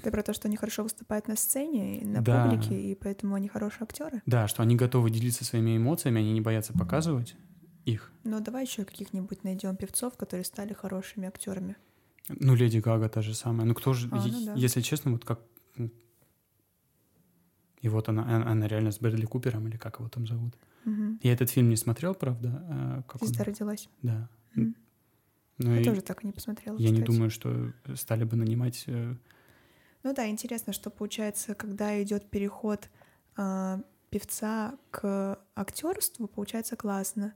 Ты 0.04 0.12
про 0.12 0.24
то, 0.24 0.34
что 0.34 0.48
они 0.48 0.58
хорошо 0.58 0.84
выступают 0.84 1.28
на 1.28 1.38
сцене, 1.38 2.06
на 2.06 2.22
да. 2.22 2.44
публике, 2.44 2.80
и 2.80 2.96
поэтому 2.96 3.36
они 3.36 3.48
хорошие 3.48 3.84
актеры? 3.84 4.22
Да, 4.26 4.48
что 4.48 4.62
они 4.62 4.76
готовы 4.76 5.10
делиться 5.10 5.46
своими 5.46 5.78
эмоциями, 5.78 6.20
они 6.20 6.34
не 6.34 6.42
боятся 6.42 6.74
показывать 6.74 7.36
их. 7.86 8.12
Ну, 8.26 8.42
давай 8.42 8.66
еще 8.66 8.84
каких-нибудь 8.84 9.44
найдем 9.44 9.76
певцов, 9.78 10.18
которые 10.18 10.44
стали 10.44 10.74
хорошими 10.74 11.28
актерами. 11.28 11.78
Ну, 12.28 12.56
Леди 12.56 12.80
Гага 12.80 13.08
та 13.10 13.22
же 13.22 13.34
самая. 13.34 13.66
Ну, 13.66 13.74
кто 13.74 13.94
же, 13.94 14.10
а, 14.12 14.18
ну, 14.18 14.46
да. 14.46 14.54
если 14.54 14.82
честно, 14.82 15.12
вот 15.12 15.24
как... 15.24 15.40
И 17.82 17.88
вот 17.88 18.10
она, 18.10 18.46
она 18.46 18.68
реально 18.68 18.92
с 18.92 19.00
Брэдли 19.00 19.26
Купером, 19.26 19.68
или 19.70 19.78
как 19.78 20.00
его 20.00 20.10
там 20.10 20.28
зовут. 20.28 20.54
Угу. 20.86 21.20
Я 21.24 21.32
этот 21.32 21.50
фильм 21.50 21.70
не 21.70 21.78
смотрел, 21.78 22.14
правда. 22.14 22.66
А 22.70 23.04
как 23.08 23.22
Звезда 23.22 23.44
он... 23.44 23.48
родилась. 23.48 23.90
Да. 24.02 24.30
Угу. 24.58 24.74
Ну, 25.60 25.74
я 25.74 25.82
и 25.82 25.84
тоже 25.86 26.02
так 26.02 26.24
и 26.24 26.28
не 26.28 26.34
посмотрела. 26.34 26.78
Я 26.78 26.88
кстати. 26.88 27.00
не 27.00 27.06
думаю, 27.06 27.30
что 27.30 27.72
стали 27.96 28.26
бы 28.26 28.36
нанимать... 28.36 28.86
Ну 30.04 30.14
да, 30.14 30.28
интересно, 30.28 30.74
что 30.74 30.90
получается, 30.90 31.56
когда 31.56 32.02
идет 32.02 32.30
переход 32.30 32.90
э, 33.38 33.78
певца 34.10 34.78
к 34.92 35.40
актерству, 35.56 36.28
получается 36.28 36.76
классно. 36.76 37.34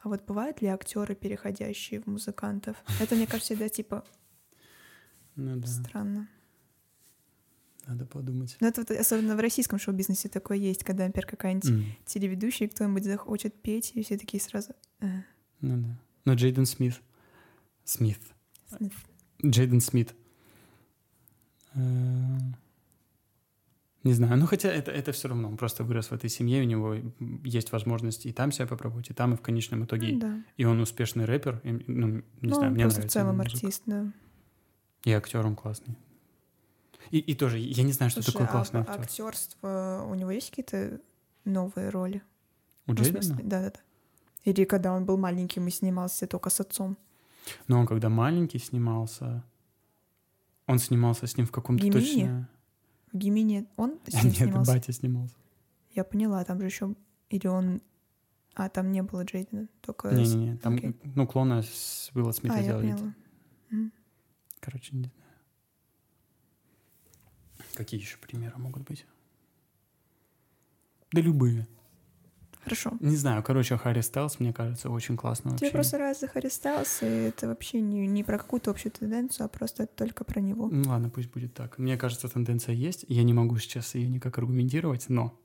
А 0.00 0.08
вот 0.08 0.24
бывают 0.26 0.60
ли 0.60 0.68
актеры, 0.68 1.14
переходящие 1.14 2.00
в 2.00 2.06
музыкантов? 2.06 2.76
Это, 3.00 3.14
мне 3.14 3.26
кажется, 3.26 3.54
всегда 3.54 3.68
типа 3.68 4.04
ну, 5.36 5.56
да. 5.56 5.66
странно. 5.66 6.28
Надо 7.86 8.06
подумать. 8.06 8.56
Ну, 8.60 8.66
это 8.66 8.80
вот 8.80 8.90
особенно 8.90 9.36
в 9.36 9.40
российском 9.40 9.78
шоу-бизнесе 9.78 10.28
такое 10.28 10.56
есть, 10.56 10.84
когда, 10.84 11.06
например, 11.06 11.26
какая-нибудь 11.26 11.70
М, 11.70 11.84
телеведущая, 12.06 12.68
кто-нибудь 12.68 13.04
захочет 13.04 13.60
петь, 13.60 13.92
и 13.94 14.02
все 14.02 14.16
такие 14.16 14.42
сразу... 14.42 14.72
«Э, 15.00 15.06
Ну 15.60 15.82
да. 15.82 15.98
Но 16.24 16.34
Джейден 16.34 16.64
Смит. 16.64 17.00
Смит. 17.84 18.20
Смит». 18.74 18.92
Джейден 19.44 19.80
Смит. 19.80 20.14
Э, 21.74 22.38
Не 24.04 24.12
знаю, 24.12 24.36
ну 24.36 24.46
хотя 24.46 24.68
это, 24.70 24.90
это 24.90 25.12
все 25.12 25.28
равно, 25.28 25.48
он 25.48 25.56
просто 25.56 25.82
вырос 25.82 26.08
в 26.08 26.12
этой 26.12 26.28
семье, 26.28 26.60
у 26.62 26.66
него 26.66 26.96
есть 27.42 27.72
возможность 27.72 28.26
и 28.26 28.32
там 28.32 28.52
себя 28.52 28.66
попробовать, 28.66 29.08
и 29.10 29.14
там, 29.14 29.32
и 29.32 29.36
в 29.36 29.40
конечном 29.40 29.84
итоге. 29.84 30.12
Ну, 30.12 30.20
да. 30.20 30.44
И 30.58 30.64
он 30.66 30.78
успешный 30.80 31.24
рэпер, 31.24 31.60
и, 31.64 31.70
ну, 31.86 32.06
не 32.08 32.22
Ну, 32.42 32.54
знаю, 32.54 32.72
мне 32.72 32.84
нравится. 32.84 33.08
в 33.08 33.10
целом 33.10 33.40
артист, 33.40 33.82
да. 33.86 34.12
И 35.04 35.12
актер 35.12 35.46
он 35.46 35.56
классный. 35.56 35.96
И, 37.10 37.18
и 37.18 37.34
тоже, 37.34 37.58
я 37.58 37.82
не 37.82 37.92
знаю, 37.92 38.10
что 38.10 38.22
Слушай, 38.22 38.32
такое 38.34 38.48
а 38.48 38.50
классный 38.52 38.80
актер. 38.80 39.00
актерство, 39.00 40.06
у 40.10 40.14
него 40.14 40.30
есть 40.30 40.50
какие-то 40.50 41.00
новые 41.44 41.88
роли? 41.90 42.22
У 42.86 42.92
Ну, 42.92 42.96
Джейдена? 42.96 43.36
Да-да-да. 43.42 43.80
Или 44.44 44.64
когда 44.64 44.92
он 44.92 45.06
был 45.06 45.16
маленьким 45.16 45.66
и 45.68 45.70
снимался 45.70 46.26
только 46.26 46.50
с 46.50 46.60
отцом. 46.60 46.98
Но 47.68 47.78
он 47.80 47.86
когда 47.86 48.08
маленький 48.10 48.58
снимался, 48.58 49.42
он 50.66 50.78
снимался 50.78 51.26
с 51.26 51.36
ним 51.36 51.46
в 51.46 51.52
каком-то 51.52 51.84
Гемини? 51.84 52.00
точно... 52.00 52.48
В 53.12 53.16
Гимине 53.16 53.66
он 53.76 53.98
с 54.06 54.14
ним 54.14 54.24
Нет, 54.24 54.36
снимался? 54.36 54.72
батя 54.72 54.92
снимался. 54.92 55.36
Я 55.90 56.04
поняла, 56.04 56.44
там 56.44 56.60
же 56.60 56.66
еще... 56.66 56.94
Или 57.30 57.46
он... 57.46 57.80
А, 58.54 58.68
там 58.68 58.92
не 58.92 59.02
было 59.02 59.24
Джейдена, 59.24 59.68
только... 59.80 60.10
Не-не-не, 60.14 60.56
там, 60.58 60.74
окей. 60.76 60.96
ну, 61.16 61.26
клона 61.26 61.62
с 61.62 62.10
Уилла 62.14 62.32
Смита 62.32 62.54
А, 62.54 62.58
я 62.58 62.62
сделали. 62.64 62.90
поняла. 62.92 63.14
М. 63.70 63.92
Короче, 64.60 64.94
не 64.96 64.98
знаю. 65.04 65.12
Какие 67.74 68.00
еще 68.00 68.16
примеры 68.18 68.56
могут 68.58 68.84
быть? 68.84 69.06
Да 71.12 71.20
любые. 71.20 71.66
Хорошо. 72.64 72.92
Не 73.00 73.16
знаю, 73.16 73.42
короче, 73.42 73.76
Харри 73.76 74.00
Стайлс, 74.00 74.40
мне 74.40 74.52
кажется, 74.52 74.90
очень 74.90 75.16
классно 75.16 75.50
вообще. 75.50 75.66
Тебе 75.66 75.72
просто 75.72 75.98
нравится 75.98 76.26
Харри 76.26 76.48
Стайлс, 76.48 77.02
и 77.02 77.06
это 77.06 77.46
вообще 77.46 77.80
не, 77.80 78.06
не 78.06 78.24
про 78.24 78.38
какую-то 78.38 78.70
общую 78.70 78.92
тенденцию, 78.92 79.46
а 79.46 79.48
просто 79.48 79.86
только 79.86 80.24
про 80.24 80.40
него. 80.40 80.68
Ну 80.70 80.88
ладно, 80.88 81.10
пусть 81.10 81.30
будет 81.30 81.54
так. 81.54 81.78
Мне 81.78 81.96
кажется, 81.96 82.28
тенденция 82.28 82.74
есть. 82.74 83.04
Я 83.08 83.22
не 83.22 83.34
могу 83.34 83.58
сейчас 83.58 83.94
ее 83.94 84.08
никак 84.08 84.38
аргументировать, 84.38 85.08
но 85.08 85.38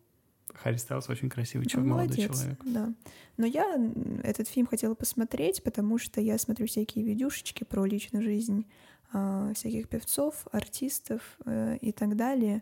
Харри 0.54 0.78
Стайлс 0.78 1.10
очень 1.10 1.30
красивый 1.30 1.68
человек, 1.68 1.92
молодой 1.92 2.08
молодец, 2.08 2.38
человек. 2.38 2.60
да. 2.66 2.94
Но 3.38 3.46
я 3.46 3.78
этот 4.24 4.48
фильм 4.48 4.68
хотела 4.68 4.96
посмотреть, 4.96 5.64
потому 5.64 5.98
что 5.98 6.22
я 6.22 6.38
смотрю 6.38 6.68
всякие 6.68 7.06
видюшечки 7.06 7.64
про 7.64 7.86
личную 7.86 8.24
жизнь 8.24 8.66
а, 9.12 9.54
всяких 9.54 9.90
певцов, 9.90 10.48
артистов 10.52 11.22
э, 11.46 11.78
и 11.82 11.92
так 11.92 12.16
далее. 12.16 12.62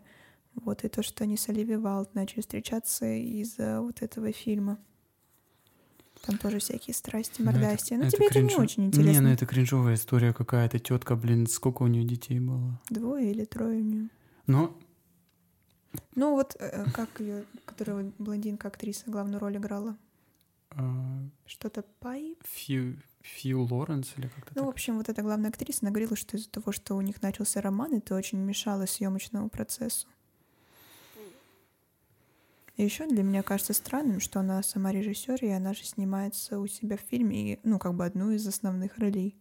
Вот, 0.64 0.84
и 0.84 0.88
то, 0.88 1.02
что 1.02 1.24
они 1.24 1.36
с 1.36 1.48
Оливией 1.48 1.78
Валд 1.78 2.14
начали 2.14 2.40
встречаться 2.40 3.06
из-за 3.06 3.80
вот 3.80 4.02
этого 4.02 4.32
фильма. 4.32 4.78
Там 6.22 6.36
тоже 6.36 6.58
всякие 6.58 6.94
страсти, 6.94 7.40
Ну, 7.42 7.52
мордасти. 7.52 7.94
Ну, 7.94 8.08
тебе 8.10 8.26
это 8.26 8.40
не 8.40 8.56
очень 8.56 8.82
Не, 8.82 8.88
интересно. 8.88 9.22
ну 9.22 9.28
это 9.28 9.46
кринжовая 9.46 9.94
история 9.94 10.32
какая-то. 10.32 10.78
Тетка, 10.78 11.14
блин, 11.16 11.46
сколько 11.46 11.82
у 11.84 11.86
нее 11.86 12.04
детей 12.04 12.40
было. 12.40 12.80
Двое 12.90 13.30
или 13.30 13.44
трое 13.44 13.78
у 13.78 13.82
нее. 13.82 14.08
Но 14.46 14.76
Ну, 16.16 16.32
вот 16.34 16.56
э, 16.58 16.84
как 16.92 17.20
ее, 17.20 17.44
которая 17.64 18.12
блондинка, 18.18 18.68
актриса, 18.68 19.04
главную 19.06 19.38
роль 19.38 19.56
играла. 19.58 19.96
а, 20.70 21.20
Что-то 21.46 21.82
Пай 22.00 22.36
Фью, 22.44 23.00
Фью 23.22 23.62
Лоренс 23.62 24.12
или 24.16 24.26
как-то 24.26 24.52
Ну, 24.56 24.62
в 24.62 24.66
так. 24.66 24.74
общем, 24.74 24.96
вот 24.96 25.08
эта 25.08 25.22
главная 25.22 25.50
актриса, 25.50 25.78
она 25.82 25.90
говорила, 25.92 26.16
что 26.16 26.36
из-за 26.36 26.50
того, 26.50 26.72
что 26.72 26.96
у 26.96 27.00
них 27.00 27.22
начался 27.22 27.60
роман, 27.60 27.94
это 27.94 28.14
очень 28.16 28.38
мешало 28.38 28.86
съемочному 28.86 29.48
процессу. 29.48 30.08
И 32.78 32.84
еще 32.84 33.08
для 33.08 33.24
меня 33.24 33.42
кажется 33.42 33.72
странным, 33.72 34.20
что 34.20 34.38
она 34.38 34.62
сама 34.62 34.92
режиссер, 34.92 35.44
и 35.44 35.48
она 35.48 35.74
же 35.74 35.82
снимается 35.82 36.60
у 36.60 36.66
себя 36.68 36.96
в 36.96 37.00
фильме, 37.00 37.54
и, 37.54 37.60
ну, 37.64 37.80
как 37.80 37.92
бы 37.94 38.06
одну 38.06 38.30
из 38.30 38.46
основных 38.46 38.98
ролей. 38.98 39.36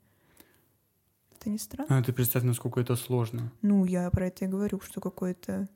Это 1.34 1.52
не 1.52 1.60
странно? 1.60 2.00
А 2.00 2.04
ты 2.04 2.12
представь, 2.14 2.44
насколько 2.44 2.80
это 2.80 2.96
сложно. 2.96 3.54
Ну, 3.62 3.86
я 3.86 4.10
про 4.10 4.26
это 4.26 4.46
и 4.46 4.48
говорю, 4.48 4.80
что 4.80 5.02
какое-то 5.02 5.70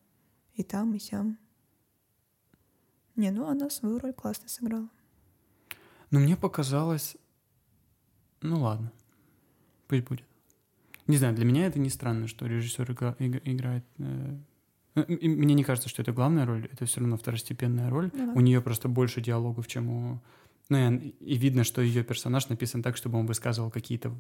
и 0.56 0.64
там, 0.64 0.96
и 0.96 1.00
сям. 1.00 1.38
Не, 3.16 3.30
ну 3.30 3.48
она 3.48 3.70
свою 3.70 4.00
роль 4.00 4.14
классно 4.14 4.50
сыграла. 4.50 4.90
Но 6.10 6.20
мне 6.20 6.36
показалось... 6.36 7.16
Ну 8.42 8.60
ладно, 8.60 8.92
пусть 9.88 10.04
будет. 10.06 10.26
Не 11.06 11.18
знаю, 11.18 11.36
для 11.36 11.46
меня 11.46 11.68
это 11.68 11.78
не 11.78 11.92
странно, 11.92 12.28
что 12.28 12.48
режиссер 12.48 12.92
игра- 12.92 13.16
иг- 13.20 13.48
играет... 13.48 13.86
э, 14.00 14.36
Мне 14.96 15.54
не 15.54 15.64
кажется, 15.64 15.88
что 15.90 16.02
это 16.02 16.12
главная 16.12 16.46
роль, 16.46 16.68
это 16.72 16.86
все 16.86 17.00
равно 17.00 17.18
второстепенная 17.18 17.90
роль. 17.90 18.12
Ну 18.14 18.28
да. 18.28 18.32
У 18.34 18.42
нее 18.42 18.62
просто 18.62 18.90
больше 18.90 19.22
диалогов, 19.22 19.68
чем 19.68 19.90
у... 19.90 20.20
Ну, 20.70 20.92
и, 20.94 21.10
и 21.20 21.38
видно, 21.38 21.64
что 21.64 21.82
ее 21.82 22.04
персонаж 22.04 22.50
написан 22.50 22.82
так, 22.84 22.98
чтобы 22.98 23.18
он 23.20 23.26
высказывал 23.26 23.72
какие-то 23.72 24.14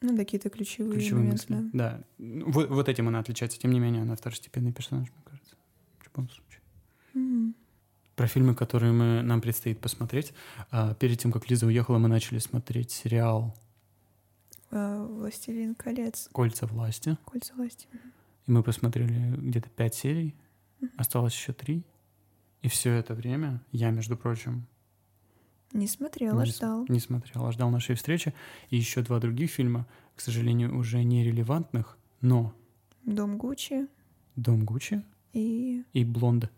Ну, 0.00 0.16
какие-то 0.16 0.48
ключевые, 0.50 0.94
ключевые 0.98 1.24
моменты, 1.24 1.52
мысли. 1.54 1.70
да. 1.72 1.90
Да. 1.98 2.04
Ну, 2.18 2.50
Вот, 2.50 2.68
вот 2.68 2.88
этим 2.88 3.08
она 3.08 3.18
отличается. 3.20 3.58
Тем 3.60 3.72
не 3.72 3.80
менее, 3.80 4.02
она 4.02 4.16
второстепенный 4.16 4.72
персонаж, 4.72 5.08
мне 5.08 5.22
кажется. 5.24 5.54
В 5.98 6.04
любом 6.06 6.28
случае. 6.30 6.60
Мгм. 7.14 7.54
Про 8.16 8.26
фильмы, 8.26 8.54
которые 8.54 8.92
мы, 8.92 9.22
нам 9.22 9.40
предстоит 9.40 9.80
посмотреть. 9.80 10.32
А, 10.70 10.94
перед 10.94 11.18
тем, 11.18 11.32
как 11.32 11.48
Лиза 11.50 11.66
уехала, 11.66 11.98
мы 11.98 12.08
начали 12.08 12.38
смотреть 12.38 12.90
сериал 12.90 13.54
А, 14.72 15.04
«Властелин 15.04 15.74
колец», 15.74 16.28
«Кольца 16.32 16.66
власти». 16.66 17.16
«Кольца 17.24 17.54
власти». 17.54 17.86
И 18.50 18.52
мы 18.52 18.64
посмотрели 18.64 19.36
где-то 19.36 19.68
пять 19.70 19.94
серий. 19.94 20.34
Осталось 20.96 21.32
еще 21.34 21.52
три. 21.52 21.84
И 22.62 22.68
все 22.68 22.90
это 22.94 23.14
время 23.14 23.62
я, 23.70 23.90
между 23.90 24.16
прочим, 24.16 24.66
Не 25.72 25.86
смотрела, 25.86 26.44
с- 26.44 26.56
ждал. 26.56 26.84
не 26.88 26.98
смотрел, 26.98 27.46
а 27.46 27.52
ждал 27.52 27.70
нашей 27.70 27.94
встречи. 27.94 28.34
И 28.70 28.76
еще 28.76 29.02
два 29.02 29.20
других 29.20 29.52
фильма, 29.52 29.86
к 30.16 30.20
сожалению, 30.20 30.76
уже 30.76 31.04
нерелевантных, 31.04 31.96
но 32.22 32.52
Дом 33.04 33.38
Гуччи 33.38 33.86
«Дом 34.34 34.64
Гуччи» 34.64 35.04
и 35.32 35.84
и 35.92 36.04
«Блонд». 36.04 36.50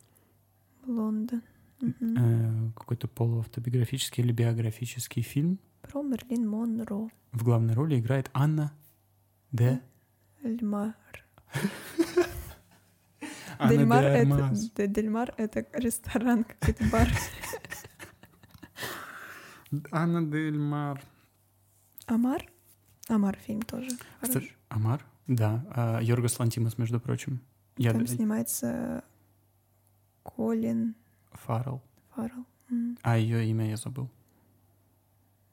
Лондон. 0.86 1.42
Мгм. 1.82 2.16
Э, 2.16 2.72
какой-то 2.74 3.06
полуавтобиографический 3.06 4.24
или 4.24 4.32
биографический 4.32 5.20
фильм. 5.20 5.58
Про 5.82 6.00
Мерлин 6.02 6.48
Монро. 6.48 7.10
В 7.32 7.44
главной 7.44 7.74
роли 7.74 7.98
играет 8.00 8.30
Анна 8.32 8.72
Де... 9.52 9.82
Эльмар. 10.42 10.94
Анна 13.58 13.76
Дельмар 13.76 14.02
де 14.02 14.08
это, 14.18 14.86
Дельмар 14.88 15.34
это 15.36 15.66
ресторан, 15.72 16.44
какой-то 16.44 16.84
бар. 16.90 17.08
Анна 19.90 20.22
Дель 20.22 20.58
Мар. 20.58 21.02
Амар? 22.06 22.44
Амар 23.08 23.36
фильм 23.36 23.62
тоже. 23.62 23.88
Амар? 24.68 25.04
Да. 25.26 25.64
а, 25.70 26.00
Йоргос 26.02 26.38
Лантимос, 26.38 26.78
между 26.78 27.00
прочим. 27.00 27.40
Я 27.78 27.92
Там 27.92 28.06
снимается 28.06 29.02
Колин 30.22 30.94
Фаррелл. 31.32 31.82
Фаррелл. 32.14 32.44
А 33.02 33.16
ее 33.16 33.48
имя 33.48 33.70
я 33.70 33.76
забыл. 33.76 34.10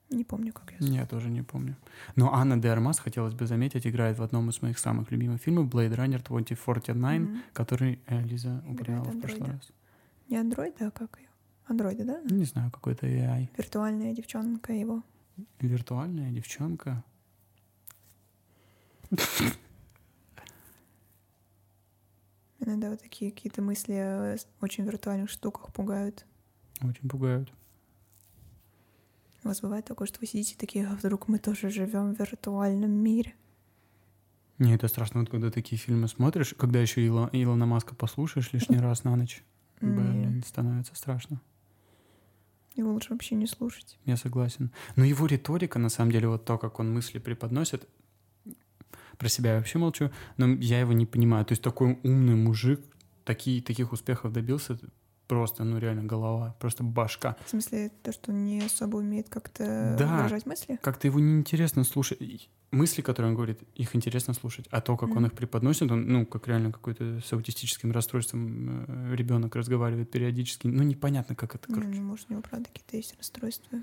Не 0.09 0.23
помню, 0.23 0.51
как 0.53 0.71
ее 0.71 0.79
зовут. 0.79 0.95
Я 0.95 1.05
тоже 1.05 1.29
не 1.29 1.43
помню. 1.43 1.75
Но 2.15 2.33
Анна 2.33 2.57
де 2.57 2.69
Армас, 2.69 2.99
хотелось 2.99 3.33
бы 3.35 3.45
заметить, 3.45 3.85
играет 3.85 4.17
в 4.17 4.23
одном 4.23 4.49
из 4.49 4.61
моих 4.61 4.79
самых 4.79 5.11
любимых 5.11 5.39
фильмов 5.41 5.67
Blade 5.67 5.95
Runner 5.95 6.23
2049, 6.27 7.21
Мгм. 7.21 7.41
который 7.53 7.99
э, 8.07 8.21
Лиза 8.23 8.63
упоминала 8.67 9.03
в 9.11 9.19
прошлый 9.21 9.51
раз. 9.51 9.71
Не 10.29 10.37
андроида, 10.37 10.87
а 10.87 10.91
как 10.91 11.19
ее? 11.19 11.27
Андроида, 11.67 12.03
да? 12.05 12.21
Не 12.23 12.45
знаю, 12.45 12.71
какой-то 12.71 13.05
AI. 13.05 13.49
Виртуальная 13.57 14.13
девчонка 14.13 14.73
его. 14.73 15.03
Виртуальная 15.59 16.31
девчонка. 16.31 17.03
Иногда 22.59 22.89
вот 22.89 23.01
такие 23.01 23.31
какие-то 23.31 23.61
мысли 23.61 23.93
о 23.93 24.35
очень 24.61 24.83
виртуальных 24.85 25.29
штуках 25.29 25.71
пугают. 25.71 26.25
Очень 26.81 27.07
пугают. 27.09 27.51
У 29.43 29.47
вас 29.47 29.61
бывает 29.61 29.85
такое, 29.85 30.07
что 30.07 30.19
вы 30.19 30.27
сидите 30.27 30.55
такие, 30.57 30.85
а 30.87 30.95
вдруг 30.95 31.27
мы 31.27 31.39
тоже 31.39 31.69
живем 31.69 32.13
в 32.13 32.19
виртуальном 32.19 32.91
мире? 32.91 33.33
Не, 34.57 34.75
это 34.75 34.87
страшно, 34.89 35.21
вот 35.21 35.29
когда 35.29 35.49
такие 35.49 35.77
фильмы 35.79 36.09
смотришь, 36.09 36.53
когда 36.57 36.79
еще 36.81 37.01
Ила- 37.05 37.29
Илона 37.31 37.65
Маска 37.65 37.95
послушаешь 37.95 38.51
лишний 38.51 38.79
раз 38.79 39.05
на 39.05 39.15
ночь, 39.15 39.43
блин, 39.79 40.43
становится 40.45 40.93
страшно. 40.95 41.39
Его 42.75 42.91
лучше 42.91 43.13
вообще 43.13 43.35
не 43.35 43.47
слушать. 43.47 43.97
Я 44.05 44.17
согласен. 44.17 44.71
Но 44.95 45.05
его 45.05 45.25
риторика, 45.25 45.79
на 45.79 45.89
самом 45.89 46.11
деле, 46.11 46.27
вот 46.27 46.45
то, 46.45 46.57
как 46.57 46.79
он 46.79 46.93
мысли 46.93 47.19
преподносит, 47.19 47.87
про 49.17 49.27
себя 49.29 49.51
я 49.53 49.57
вообще 49.57 49.77
молчу, 49.79 50.11
но 50.37 50.47
я 50.47 50.79
его 50.79 50.93
не 50.93 51.05
понимаю. 51.05 51.45
То 51.45 51.53
есть 51.53 51.61
такой 51.61 51.99
умный 52.03 52.35
мужик, 52.35 52.81
такие, 53.25 53.61
таких 53.61 53.91
успехов 53.91 54.31
добился, 54.31 54.77
просто, 55.29 55.63
ну 55.63 55.77
реально 55.77 56.03
голова, 56.03 56.55
просто 56.59 56.83
башка. 56.83 57.37
В 57.45 57.49
смысле, 57.51 57.91
то, 58.01 58.11
что 58.11 58.31
он 58.31 58.43
не 58.45 58.61
особо 58.65 58.97
умеет 58.97 59.29
как-то 59.29 59.95
Да. 59.97 60.07
выражать 60.17 60.47
мысли? 60.47 60.79
Как-то 60.81 61.05
его 61.07 61.19
неинтересно 61.19 61.83
слушать. 61.83 62.49
Мысли, 62.71 63.01
которые 63.01 63.29
он 63.29 63.35
говорит, 63.35 63.59
их 63.75 63.95
интересно 63.95 64.33
слушать. 64.33 64.65
А 64.71 64.81
то, 64.81 64.97
как 64.97 65.09
Мгм. 65.09 65.17
он 65.19 65.25
их 65.27 65.33
преподносит, 65.33 65.91
он, 65.91 66.07
ну, 66.07 66.25
как 66.25 66.47
реально 66.47 66.71
какой-то 66.71 67.21
с 67.21 67.31
аутистическим 67.31 67.91
расстройством 67.91 68.85
э, 68.87 69.15
ребенок 69.15 69.55
разговаривает 69.55 70.09
периодически. 70.09 70.65
Ну, 70.67 70.81
непонятно, 70.83 71.35
как 71.35 71.53
это, 71.55 71.69
Не, 71.71 71.75
короче. 71.79 71.99
ну, 71.99 72.03
может, 72.07 72.25
у 72.29 72.33
него 72.33 72.41
правда 72.41 72.67
какие-то 72.73 72.97
есть 72.97 73.15
расстройства. 73.17 73.79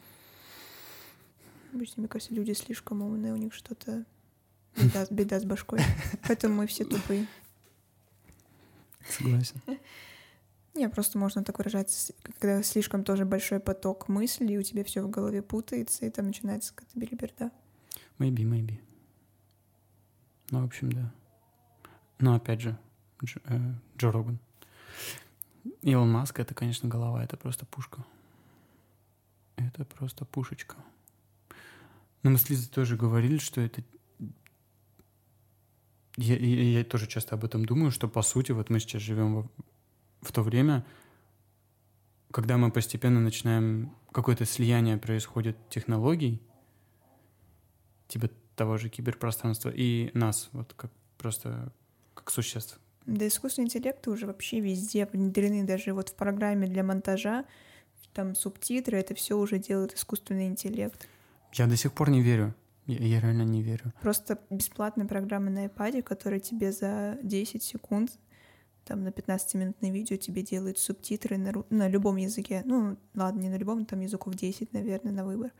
Обычно, 1.73 2.00
мне 2.03 2.09
кажется, 2.09 2.35
люди 2.35 2.53
слишком 2.55 3.03
умные, 3.03 3.33
у 3.33 3.37
них 3.37 3.55
что-то 3.55 4.05
беда, 4.76 5.07
беда 5.11 5.38
с 5.41 5.45
башкой. 5.45 5.79
Поэтому 6.26 6.57
мы 6.57 6.67
все 6.67 6.85
тупые. 6.85 7.26
Согласен. 9.09 9.61
Не, 10.76 10.88
просто 10.90 11.18
можно 11.18 11.42
так 11.42 11.59
выражаться, 11.59 12.12
когда 12.38 12.62
слишком 12.62 13.02
тоже 13.02 13.25
большой 13.25 13.61
поток 13.61 14.09
мыслей, 14.09 14.54
и 14.54 14.59
у 14.59 14.62
тебя 14.62 14.85
все 14.85 15.02
в 15.02 15.09
голове 15.11 15.42
путается, 15.42 16.04
и 16.04 16.11
там 16.11 16.26
начинается 16.26 16.75
какая-то 16.75 16.99
белиберда. 16.99 17.50
Maybe, 18.18 18.45
maybe. 18.45 18.78
Ну, 20.50 20.61
в 20.62 20.64
общем, 20.66 20.92
да. 20.92 21.12
Но 22.18 22.35
опять 22.35 22.61
же, 22.61 22.78
Дж- 23.23 23.42
э, 23.47 23.75
Джо 23.99 24.12
Роган. 24.12 24.38
Илон 25.83 26.11
Маск— 26.12 26.38
это, 26.40 26.54
конечно, 26.54 26.88
голова, 26.88 27.25
это 27.25 27.37
просто 27.37 27.66
пушка. 27.66 28.04
Это 29.56 29.85
просто 29.85 30.25
пушечка. 30.25 30.76
Но 32.23 32.30
мы 32.30 32.38
с 32.38 32.49
Лизой 32.50 32.68
тоже 32.68 32.97
говорили, 32.97 33.38
что 33.38 33.61
это... 33.61 33.83
Я, 36.16 36.37
я- 36.37 36.78
я 36.78 36.85
тоже 36.85 37.06
часто 37.06 37.35
об 37.35 37.45
этом 37.45 37.64
думаю, 37.66 37.90
что, 37.90 38.09
по 38.09 38.23
сути, 38.23 38.52
вот 38.52 38.71
мы 38.71 38.80
сейчас 38.80 39.02
живем 39.02 39.35
во- 39.35 39.50
в 40.26 40.33
то 40.33 40.42
время, 40.42 40.85
когда 42.30 42.56
мы 42.56 42.71
постепенно 42.71 43.21
начинаем... 43.21 43.95
Какое-то 44.12 44.47
слияние 44.47 44.97
происходит 44.97 45.59
технологий, 45.68 46.40
типа 48.09 48.30
того 48.54 48.78
же 48.78 48.88
киберпространства, 48.88 49.68
и 49.68 50.11
нас, 50.14 50.49
вот 50.52 50.73
как 50.75 50.90
просто 51.18 51.71
как 52.14 52.30
существ. 52.30 52.80
Да, 53.04 53.26
искусственный 53.26 53.66
интеллект 53.66 54.09
уже 54.09 54.26
вообще 54.26 54.61
везде 54.61 55.04
внедрены, 55.04 55.64
даже 55.64 55.92
вот 55.92 56.09
в 56.09 56.14
программе 56.14 56.66
для 56.66 56.83
монтажа, 56.83 57.45
там 58.14 58.35
субтитры, 58.35 58.99
это 58.99 59.14
все 59.14 59.37
уже 59.37 59.59
делает 59.59 59.95
искусственный 59.95 60.47
интеллект. 60.47 61.06
Я 61.52 61.66
до 61.66 61.76
сих 61.76 61.92
пор 61.92 62.09
не 62.09 62.23
верю. 62.23 62.54
Я, 62.87 62.99
я 62.99 63.21
реально 63.21 63.42
не 63.42 63.62
верю. 63.62 63.92
Просто 64.00 64.38
бесплатная 64.49 65.06
программа 65.06 65.50
на 65.50 65.66
iPad, 65.66 66.02
которая 66.02 66.40
тебе 66.40 66.73
за 66.73 67.18
10 67.23 67.62
секунд, 67.62 68.18
там 68.87 69.02
на 69.02 69.09
15-минутное 69.09 69.90
видео 69.90 70.16
тебе 70.16 70.43
делает 70.43 70.78
субтитры 70.78 71.37
на, 71.38 71.52
на 71.71 71.88
любом 71.88 72.16
языке. 72.16 72.62
Ну, 72.64 72.97
ладно, 73.14 73.40
не 73.40 73.49
на 73.49 73.57
любом, 73.57 73.85
там 73.85 74.00
языков 74.00 74.35
10, 74.35 74.73
наверное, 74.73 75.12
на 75.12 75.25
выбор. 75.25 75.50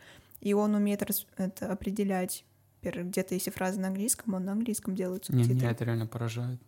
И 0.41 0.55
он 0.55 0.75
умеет 0.75 1.03
рас- 1.03 1.27
это 1.37 1.73
определять. 1.73 2.45
Например, 2.83 3.09
где-то 3.09 3.35
если 3.35 3.51
фраза 3.51 3.81
на 3.81 3.89
английском, 3.89 4.35
он 4.35 4.45
на 4.45 4.53
английском 4.53 4.95
делает 4.95 5.25
субтитры. 5.25 5.55
меня 5.55 5.71
это 5.73 5.85
реально 5.85 6.07
поражает. 6.07 6.61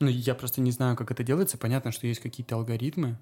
Ну, 0.00 0.08
я 0.08 0.34
просто 0.34 0.60
не 0.60 0.72
знаю, 0.72 0.96
как 0.96 1.10
это 1.12 1.22
делается. 1.22 1.56
Понятно, 1.56 1.92
что 1.92 2.06
есть 2.06 2.20
какие-то 2.20 2.56
алгоритмы. 2.56 3.16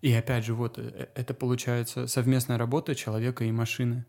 И 0.00 0.12
опять 0.12 0.44
же, 0.44 0.54
вот, 0.54 0.78
э, 0.78 1.08
это 1.14 1.34
получается 1.34 2.08
совместная 2.08 2.58
работа 2.58 2.94
человека 2.94 3.44
и 3.44 3.52
машины. 3.52 4.04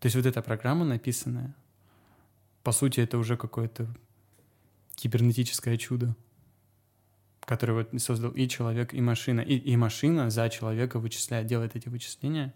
То 0.00 0.06
есть 0.06 0.16
вот 0.16 0.26
эта 0.26 0.42
программа 0.42 0.84
написанная, 0.84 1.54
по 2.64 2.72
сути, 2.72 3.00
это 3.00 3.18
уже 3.18 3.36
какое-то 3.36 3.88
кибернетическое 4.94 5.76
чудо, 5.76 6.16
которое 7.48 7.72
вот 7.72 8.00
создал 8.02 8.30
и 8.32 8.46
человек, 8.46 8.92
и 8.92 9.00
машина. 9.00 9.40
И, 9.40 9.56
и 9.56 9.74
машина 9.76 10.28
за 10.30 10.50
человека 10.50 10.98
вычисляет, 11.00 11.46
делает 11.46 11.74
эти 11.76 11.88
вычисления. 11.88 12.52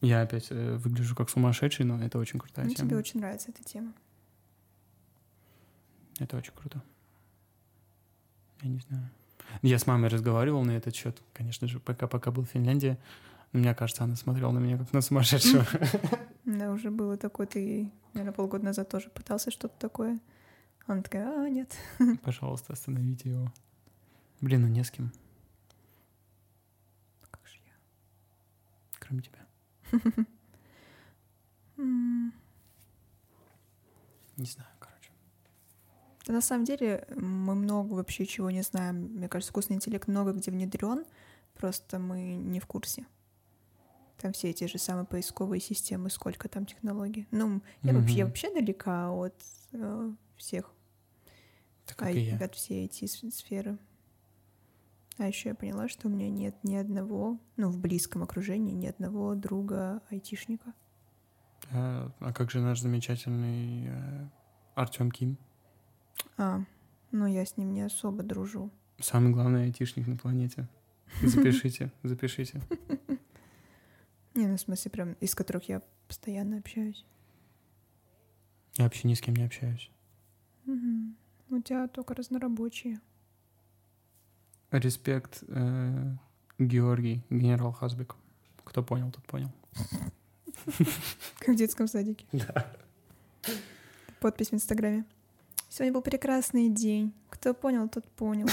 Я 0.00 0.22
опять 0.22 0.46
э, 0.50 0.76
выгляжу 0.76 1.16
как 1.16 1.28
сумасшедший, 1.28 1.84
но 1.84 2.02
это 2.02 2.18
очень 2.18 2.38
крутая 2.38 2.64
Ну, 2.66 2.74
тема. 2.74 2.88
тебе 2.88 2.96
очень 2.96 3.18
нравится 3.20 3.50
эта 3.50 3.64
тема. 3.64 3.92
Это 6.20 6.36
очень 6.36 6.52
круто. 6.54 6.80
Я 8.62 8.70
не 8.70 8.78
знаю. 8.78 9.10
Я 9.62 9.78
с 9.80 9.86
мамой 9.88 10.08
разговаривал 10.08 10.64
на 10.64 10.70
этот 10.72 10.94
счет, 10.94 11.20
конечно 11.32 11.66
же, 11.66 11.80
пока 11.80 12.06
пока 12.06 12.30
был 12.30 12.44
в 12.44 12.48
Финляндии. 12.50 12.96
Но 13.52 13.58
мне 13.58 13.74
кажется, 13.74 14.04
она 14.04 14.14
смотрела 14.16 14.52
на 14.52 14.60
меня 14.60 14.78
как 14.78 14.92
на 14.92 15.00
сумасшедшего. 15.00 15.66
Да, 16.44 16.72
уже 16.72 16.90
было 16.90 17.16
такое, 17.16 17.46
ты, 17.46 17.88
наверное, 18.14 18.34
полгода 18.34 18.64
назад 18.64 18.88
тоже 18.88 19.10
пытался 19.10 19.52
что-то 19.52 19.74
такое. 19.78 20.18
Она 20.88 21.00
такая, 21.00 21.44
а, 21.44 21.48
нет. 21.48 21.72
Пожалуйста, 22.24 22.72
остановите 22.72 23.28
его. 23.30 23.52
Блин, 24.42 24.60
ну 24.62 24.66
не 24.68 24.82
с 24.84 24.90
кем, 24.90 25.10
Как 27.30 27.46
же 27.46 27.58
я? 27.64 27.72
кроме 28.98 29.22
тебя. 29.22 29.38
Не 34.36 34.46
знаю, 34.46 34.68
короче. 34.78 35.10
На 36.26 36.40
самом 36.40 36.64
деле 36.64 37.06
мы 37.16 37.54
много 37.54 37.92
вообще 37.94 38.26
чего 38.26 38.50
не 38.50 38.62
знаем. 38.62 38.96
Мне 39.16 39.28
кажется, 39.28 39.50
искусственный 39.50 39.76
интеллект 39.76 40.08
много 40.08 40.32
где 40.32 40.50
внедрен, 40.50 41.04
просто 41.54 41.98
мы 41.98 42.34
не 42.34 42.58
в 42.60 42.66
курсе. 42.66 43.06
Там 44.18 44.32
все 44.32 44.50
эти 44.50 44.64
же 44.66 44.78
самые 44.78 45.04
поисковые 45.04 45.60
системы, 45.60 46.08
сколько 46.10 46.48
там 46.48 46.64
технологий. 46.64 47.26
Ну, 47.30 47.60
я, 47.82 47.92
вообще, 47.92 48.14
я 48.18 48.26
вообще 48.26 48.52
далека 48.54 49.10
от 49.12 49.34
э, 49.72 50.12
всех, 50.36 50.72
Так 51.86 52.02
ай- 52.02 52.14
и 52.16 52.20
я. 52.20 52.36
от 52.38 52.54
всей 52.54 52.84
эти 52.86 53.06
сферы. 53.06 53.78
А 55.18 55.26
еще 55.26 55.50
я 55.50 55.54
поняла, 55.54 55.88
что 55.88 56.08
у 56.08 56.10
меня 56.10 56.30
нет 56.30 56.54
ни 56.62 56.74
одного, 56.74 57.38
ну, 57.56 57.70
в 57.70 57.78
близком 57.78 58.22
окружении, 58.22 58.72
ни 58.72 58.86
одного 58.86 59.34
друга 59.34 60.02
айтишника. 60.10 60.72
А, 61.70 62.10
а 62.20 62.32
как 62.32 62.50
же 62.50 62.60
наш 62.60 62.80
замечательный 62.80 63.90
Артем 64.74 65.10
Ким? 65.10 65.36
А, 66.38 66.64
ну, 67.10 67.26
я 67.26 67.44
с 67.44 67.56
ним 67.56 67.72
не 67.72 67.82
особо 67.82 68.22
дружу. 68.22 68.70
Самый 68.98 69.32
главный 69.32 69.64
айтишник 69.64 70.06
на 70.06 70.16
планете. 70.16 70.66
Запишите, 71.22 71.92
запишите. 72.02 72.60
Не, 74.34 74.46
ну, 74.46 74.56
в 74.56 74.60
смысле, 74.60 74.90
прям 74.90 75.12
из 75.14 75.34
которых 75.34 75.68
я 75.68 75.82
постоянно 76.08 76.58
общаюсь. 76.58 77.04
Я 78.76 78.84
вообще 78.84 79.08
ни 79.08 79.14
с 79.14 79.20
кем 79.20 79.36
не 79.36 79.44
общаюсь. 79.44 79.90
Мгм. 80.64 81.16
У 81.50 81.60
тебя 81.60 81.86
только 81.88 82.14
разнорабочие. 82.14 83.00
Респект 84.72 85.44
э, 85.48 86.16
Георгий, 86.58 87.22
генерал 87.28 87.72
Хазбек. 87.72 88.16
Кто 88.64 88.82
понял, 88.82 89.10
тот 89.10 89.24
понял. 89.24 89.50
Как 91.38 91.48
в 91.48 91.56
детском 91.56 91.86
садике. 91.88 92.26
Подпись 94.20 94.50
в 94.50 94.54
Инстаграме. 94.54 95.04
Сегодня 95.68 95.92
был 95.92 96.02
прекрасный 96.02 96.68
день. 96.68 97.12
Кто 97.28 97.54
понял, 97.54 97.88
тот 97.88 98.08
понял. 98.12 98.48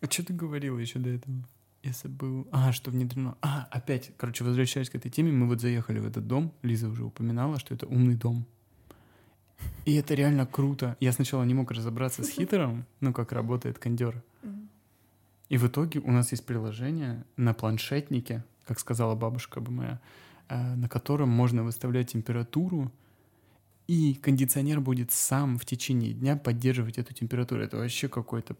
А 0.00 0.06
что 0.10 0.24
ты 0.24 0.32
говорила 0.32 0.78
еще 0.78 0.98
до 0.98 1.10
этого? 1.10 1.34
Я 1.82 1.92
забыл. 1.92 2.46
А, 2.52 2.72
что 2.72 2.90
внедрено. 2.90 3.36
А, 3.40 3.66
опять, 3.70 4.12
короче, 4.16 4.44
возвращаясь 4.44 4.90
к 4.90 4.94
этой 4.94 5.10
теме, 5.10 5.32
мы 5.32 5.48
вот 5.48 5.60
заехали 5.60 5.98
в 5.98 6.06
этот 6.06 6.26
дом. 6.26 6.52
Лиза 6.62 6.88
уже 6.88 7.04
упоминала, 7.04 7.58
что 7.58 7.74
это 7.74 7.86
умный 7.86 8.14
дом. 8.14 8.46
И 9.84 9.94
это 9.94 10.14
реально 10.14 10.46
круто. 10.46 10.96
Я 11.00 11.12
сначала 11.12 11.42
не 11.44 11.54
мог 11.54 11.70
разобраться 11.70 12.22
с 12.22 12.30
хитером, 12.30 12.84
ну, 13.00 13.12
как 13.12 13.32
работает 13.32 13.78
кондер. 13.78 14.22
И 15.48 15.58
в 15.58 15.66
итоге 15.66 16.00
у 16.00 16.10
нас 16.10 16.32
есть 16.32 16.46
приложение 16.46 17.24
на 17.36 17.52
планшетнике, 17.52 18.42
как 18.64 18.78
сказала 18.78 19.14
бабушка 19.14 19.60
бы 19.60 19.70
моя, 19.70 20.00
э, 20.48 20.74
на 20.76 20.88
котором 20.88 21.28
можно 21.28 21.62
выставлять 21.62 22.12
температуру, 22.12 22.90
и 23.86 24.14
кондиционер 24.14 24.80
будет 24.80 25.12
сам 25.12 25.58
в 25.58 25.66
течение 25.66 26.14
дня 26.14 26.36
поддерживать 26.36 26.96
эту 26.96 27.12
температуру. 27.12 27.62
Это 27.62 27.76
вообще 27.76 28.08
какой-то... 28.08 28.56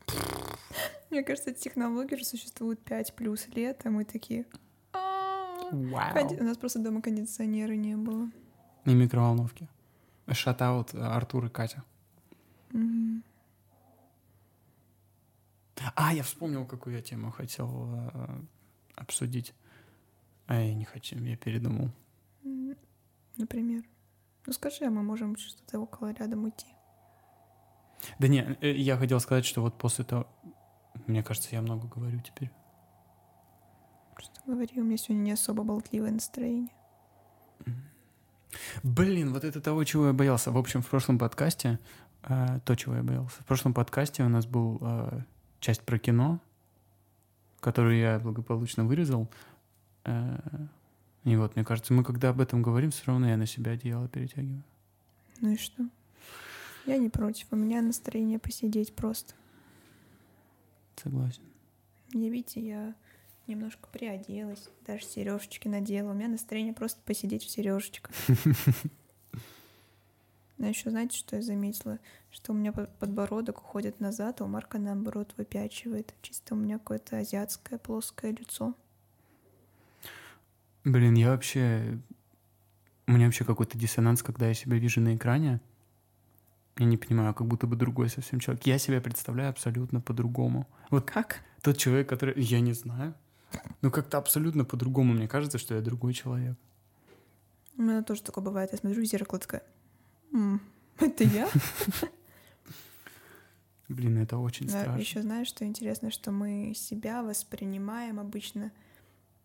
Мне 1.11 1.23
кажется, 1.23 1.51
эти 1.51 1.61
технологии 1.61 2.15
уже 2.15 2.25
существуют 2.25 2.81
5 2.81 3.15
плюс 3.15 3.49
лет, 3.55 3.81
а 3.85 3.91
мы 3.91 4.05
такие... 4.05 4.45
«А, 4.93 5.69
Вау. 5.71 6.37
У 6.41 6.45
нас 6.45 6.59
просто 6.59 6.81
дома 6.81 7.01
кондиционера 7.01 7.73
не 7.73 7.97
было. 7.97 8.31
И 8.85 8.93
микроволновки. 8.93 9.69
Шатаут 10.29 10.95
Артур 10.95 11.47
и 11.47 11.49
Катя. 11.49 11.83
А, 15.97 16.13
я 16.13 16.23
вспомнил, 16.23 16.65
какую 16.67 16.97
я 16.97 17.03
тему 17.03 17.31
хотел 17.31 17.89
э, 17.93 18.41
обсудить. 18.95 19.55
А 20.47 20.61
я 20.61 20.75
не 20.75 20.85
хочу, 20.85 21.19
я 21.19 21.37
передумал. 21.37 21.91
Например. 23.37 23.83
Ну 24.47 24.53
скажи, 24.53 24.85
а 24.85 24.91
мы 24.91 25.03
можем 25.03 25.37
что-то 25.37 25.81
около 25.81 26.13
рядом 26.13 26.45
уйти. 26.45 26.67
Да 28.19 28.29
не, 28.29 28.57
э, 28.61 28.73
я 28.73 28.97
хотел 28.97 29.21
сказать, 29.21 29.45
что 29.45 29.63
вот 29.63 29.79
после 29.79 30.05
того... 30.05 30.27
Мне 31.07 31.23
кажется, 31.23 31.49
я 31.53 31.63
много 31.63 31.89
говорю 31.89 32.21
теперь. 32.21 32.51
Просто 34.15 34.41
говори, 34.47 34.81
у 34.81 34.85
меня 34.85 34.97
сегодня 34.97 35.23
не 35.23 35.33
особо 35.33 35.65
болтливое 35.65 36.11
настроение. 36.11 36.75
Блин, 38.83 39.33
вот 39.33 39.45
это 39.45 39.61
того, 39.61 39.85
чего 39.85 40.09
я 40.09 40.13
боялся. 40.13 40.51
В 40.51 40.59
общем, 40.59 40.83
в 40.83 40.89
прошлом 40.89 41.19
подкасте, 41.19 41.79
э, 42.23 42.61
то, 42.65 42.75
чего 42.75 42.97
я 42.97 43.03
боялся, 43.03 43.43
в 43.43 43.45
прошлом 43.47 43.75
подкасте 43.75 44.23
у 44.25 44.29
нас 44.29 44.47
был 44.47 44.79
э, 44.81 45.21
часть 45.61 45.83
про 45.83 45.99
кино, 45.99 46.41
которую 47.61 47.99
я 47.99 48.19
благополучно 48.19 48.85
вырезал. 48.85 49.29
Э, 50.05 50.39
И 51.25 51.37
вот, 51.37 51.55
мне 51.55 51.65
кажется, 51.65 51.93
мы 51.93 52.03
когда 52.03 52.31
об 52.31 52.41
этом 52.41 52.63
говорим, 52.63 52.91
все 52.91 53.05
равно 53.07 53.29
я 53.29 53.37
на 53.37 53.47
себя 53.47 53.73
одеяло 53.73 54.09
перетягиваю. 54.09 54.63
Ну 55.41 55.51
и 55.53 55.57
что? 55.57 55.85
Я 56.87 56.99
не 56.99 57.11
против. 57.11 57.47
У 57.53 57.57
меня 57.57 57.81
настроение 57.81 58.39
посидеть 58.41 58.93
просто. 58.95 59.35
Согласен. 60.97 61.43
Не 62.13 62.29
видите, 62.29 62.61
я 62.61 62.95
немножко 63.53 63.89
приоделась, 63.93 64.69
даже 64.87 65.05
сережечки 65.05 65.69
надела. 65.69 66.11
У 66.11 66.15
меня 66.15 66.29
настроение 66.29 66.75
просто 66.75 67.01
посидеть 67.05 67.45
в 67.45 67.51
сережечках. 67.51 68.15
Но 70.59 70.69
еще 70.69 70.91
знаете, 70.91 71.17
что 71.19 71.37
я 71.37 71.43
заметила? 71.43 71.99
Что 72.31 72.53
у 72.53 72.55
меня 72.55 72.73
подбородок 72.73 73.59
уходит 73.59 73.99
назад, 74.01 74.41
а 74.41 74.45
у 74.45 74.47
Марка 74.47 74.79
наоборот 74.79 75.35
выпячивает. 75.37 76.15
Чисто 76.23 76.55
у 76.55 76.57
меня 76.57 76.79
какое-то 76.79 77.19
азиатское 77.19 77.79
плоское 77.79 78.31
лицо. 78.31 78.75
Блин, 80.85 81.15
я 81.15 81.31
вообще... 81.31 81.99
У 83.09 83.13
меня 83.13 83.27
вообще 83.27 83.45
какой-то 83.45 83.77
диссонанс, 83.77 84.23
когда 84.23 84.47
я 84.47 84.55
себя 84.55 84.77
вижу 84.77 85.01
на 85.01 85.17
экране. 85.17 85.61
Я 86.79 86.87
не 86.87 86.97
понимаю, 86.97 87.35
как 87.35 87.47
будто 87.47 87.67
бы 87.67 87.77
другой 87.77 88.09
совсем 88.09 88.39
человек. 88.39 88.65
Я 88.65 88.79
себя 88.79 89.01
представляю 89.01 89.51
абсолютно 89.51 90.01
по-другому. 90.01 90.69
Вот 90.91 91.11
как? 91.11 91.41
Тот 91.63 91.77
человек, 91.77 92.09
который... 92.09 92.41
Я 92.41 92.61
не 92.61 92.73
знаю. 92.73 93.15
Ну, 93.81 93.91
как-то 93.91 94.19
абсолютно 94.19 94.65
по-другому. 94.65 95.13
Мне 95.15 95.29
кажется, 95.29 95.59
что 95.59 95.75
я 95.75 95.81
другой 95.81 96.13
человек. 96.15 96.57
У 97.77 97.83
меня 97.83 98.03
тоже 98.03 98.23
такое 98.23 98.45
бывает. 98.45 98.71
Я 98.73 98.79
смотрю 98.79 99.03
в 99.03 99.07
зеркало, 99.07 99.41
такая... 99.41 99.63
М, 100.33 100.61
это 100.99 101.25
я? 101.25 101.49
Блин, 103.89 104.19
это 104.19 104.39
очень 104.39 104.69
страшно. 104.69 104.99
Еще 104.99 105.23
знаешь, 105.23 105.49
что 105.49 105.65
интересно, 105.65 106.11
что 106.11 106.31
мы 106.31 106.73
себя 106.75 107.23
воспринимаем 107.23 108.21
обычно... 108.21 108.73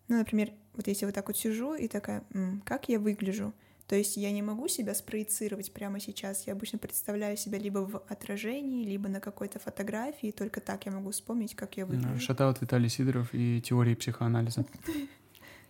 Ну, 0.07 0.17
например, 0.17 0.51
вот 0.73 0.87
если 0.87 1.05
вот 1.05 1.15
так 1.15 1.27
вот 1.27 1.37
сижу 1.37 1.73
и 1.73 1.87
такая, 1.87 2.23
М, 2.33 2.61
как 2.65 2.87
я 2.87 2.99
выгляжу? 2.99 3.53
То 3.87 3.95
есть 3.95 4.17
я 4.17 4.31
не 4.33 4.41
могу 4.41 4.67
себя 4.67 4.93
спроецировать 4.93 5.71
прямо 5.71 6.01
сейчас. 6.01 6.45
Я 6.45 6.53
обычно 6.53 6.77
представляю 6.77 7.37
себя 7.37 7.57
либо 7.57 7.79
в 7.79 8.03
отражении, 8.09 8.85
либо 8.85 9.07
на 9.07 9.21
какой-то 9.21 9.59
фотографии. 9.59 10.31
Только 10.31 10.59
так 10.59 10.85
я 10.85 10.91
могу 10.91 11.11
вспомнить, 11.11 11.55
как 11.55 11.77
я 11.77 11.85
выгляжу. 11.85 12.19
Шатаут 12.19 12.59
Виталий 12.59 12.89
Сидоров 12.89 13.29
и 13.33 13.61
теории 13.61 13.95
психоанализа. 13.95 14.65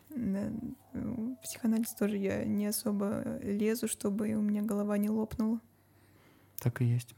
Да, 0.10 0.52
ну, 0.94 1.38
психоанализ 1.44 1.94
тоже 1.94 2.18
я 2.18 2.44
не 2.44 2.66
особо 2.66 3.40
лезу, 3.44 3.88
чтобы 3.88 4.34
у 4.34 4.42
меня 4.42 4.64
голова 4.64 4.98
не 4.98 5.10
лопнула. 5.10 5.60
Так 6.60 6.82
и 6.82 6.86
есть. 6.86 7.14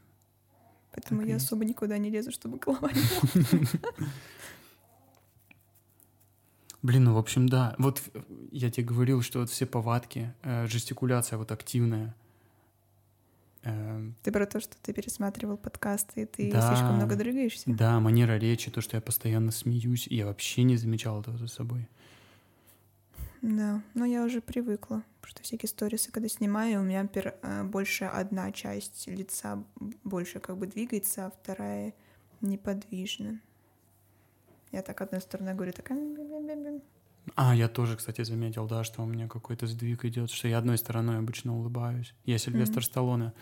Поэтому 0.92 1.22
так 1.22 1.30
я 1.30 1.36
особо 1.36 1.64
никуда 1.64 1.96
не 1.96 2.10
лезу, 2.10 2.30
чтобы 2.30 2.58
голова 2.58 2.90
не 2.92 3.00
лопнула. 3.22 4.08
Блин, 6.82 7.04
ну, 7.04 7.14
в 7.14 7.18
общем, 7.18 7.48
да. 7.48 7.74
Вот 7.78 8.02
я 8.50 8.70
тебе 8.70 8.86
говорил, 8.86 9.22
что 9.22 9.40
вот 9.40 9.50
все 9.50 9.66
повадки, 9.66 10.32
э, 10.42 10.66
жестикуляция 10.66 11.38
вот 11.38 11.52
активная. 11.52 12.14
Э, 13.62 14.10
ты 14.22 14.32
про 14.32 14.46
то, 14.46 14.60
что 14.60 14.76
ты 14.80 14.92
пересматривал 14.94 15.58
подкасты, 15.58 16.22
и 16.22 16.26
ты 16.26 16.50
да, 16.50 16.68
слишком 16.68 16.96
много 16.96 17.16
дрыгаешься? 17.16 17.64
Да, 17.66 18.00
манера 18.00 18.38
речи, 18.38 18.70
то, 18.70 18.80
что 18.80 18.96
я 18.96 19.02
постоянно 19.02 19.52
смеюсь, 19.52 20.06
и 20.06 20.16
я 20.16 20.26
вообще 20.26 20.62
не 20.62 20.76
замечал 20.76 21.20
этого 21.20 21.36
за 21.36 21.48
собой. 21.48 21.86
Да, 23.42 23.82
но 23.94 24.04
я 24.04 24.24
уже 24.24 24.40
привыкла, 24.40 25.02
что 25.22 25.42
всякие 25.42 25.68
сторисы, 25.68 26.10
когда 26.10 26.28
снимаю, 26.28 26.80
у 26.80 26.84
меня 26.84 27.06
пер, 27.06 27.34
э, 27.42 27.64
больше 27.64 28.04
одна 28.04 28.52
часть 28.52 29.06
лица 29.06 29.62
больше 30.04 30.40
как 30.40 30.58
бы 30.58 30.66
двигается, 30.66 31.26
а 31.26 31.30
вторая 31.30 31.94
неподвижна. 32.40 33.40
Я 34.72 34.82
так 34.82 35.00
одной 35.00 35.20
стороной 35.20 35.54
говорю, 35.54 35.72
такая... 35.72 35.98
А, 37.34 37.54
я 37.54 37.68
тоже, 37.68 37.96
кстати, 37.96 38.22
заметил, 38.22 38.66
да, 38.66 38.84
что 38.84 39.02
у 39.02 39.06
меня 39.06 39.28
какой-то 39.28 39.66
сдвиг 39.66 40.04
идет, 40.04 40.30
что 40.30 40.48
я 40.48 40.58
одной 40.58 40.78
стороной 40.78 41.18
обычно 41.18 41.56
улыбаюсь. 41.56 42.14
Я 42.24 42.38
Сильвестр 42.38 42.78
mm-hmm. 42.78 42.84
Сталлоне. 42.84 43.32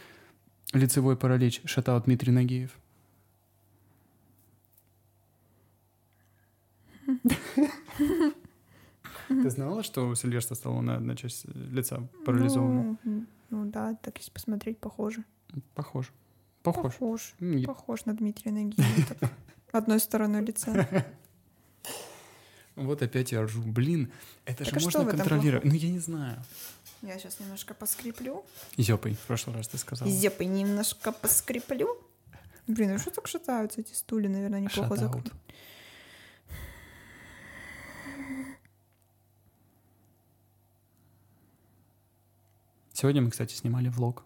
Лицевой 0.73 1.17
паралич, 1.17 1.62
шатал 1.64 2.03
Дмитрий 2.03 2.33
Нагиев. 2.33 2.79
Ты 9.29 9.51
знала, 9.51 9.83
что 9.83 10.09
у 10.09 10.14
Сильвестра 10.14 10.55
Сталлоне 10.55 10.93
одна 10.93 11.17
часть 11.17 11.47
лица 11.47 12.09
парализована? 12.25 12.99
Ну, 13.05 13.27
ну 13.51 13.64
да, 13.71 13.95
так 13.95 14.19
если 14.19 14.31
посмотреть, 14.31 14.79
похоже. 14.79 15.25
Похож. 15.75 16.12
Похож. 16.62 16.95
Похож. 16.95 17.35
Похож 17.67 18.05
на 18.05 18.14
Дмитрия 18.14 18.53
Нагиева. 18.53 18.87
Одной 19.72 20.00
стороной 20.00 20.44
лица. 20.44 20.88
Вот 22.76 23.02
опять 23.02 23.33
я 23.33 23.42
ржу. 23.42 23.61
Блин, 23.62 24.12
это 24.44 24.64
так 24.64 24.81
же 24.81 24.88
а 24.88 25.00
можно 25.00 25.11
контролировать. 25.11 25.64
Ну, 25.64 25.74
я 25.74 25.88
не 25.88 25.98
знаю. 25.98 26.40
Я 27.02 27.18
сейчас 27.18 27.40
немножко 27.40 27.74
поскреплю. 27.74 28.44
Зёпой, 28.76 29.14
в 29.14 29.26
прошлый 29.26 29.57
раз 29.57 29.66
ты 29.66 29.78
сказала. 29.78 30.09
Зёпой 30.09 30.46
немножко 30.46 31.11
поскреплю. 31.11 31.98
Блин, 32.68 32.92
ну 32.92 32.98
что 32.98 33.11
так 33.11 33.26
шатаются 33.26 33.81
эти 33.81 33.94
стулья, 33.94 34.28
наверное, 34.28 34.61
неплохо 34.61 34.94
закрыты. 34.94 35.33
Сегодня 42.92 43.22
мы, 43.22 43.31
кстати, 43.31 43.54
снимали 43.54 43.88
влог. 43.88 44.24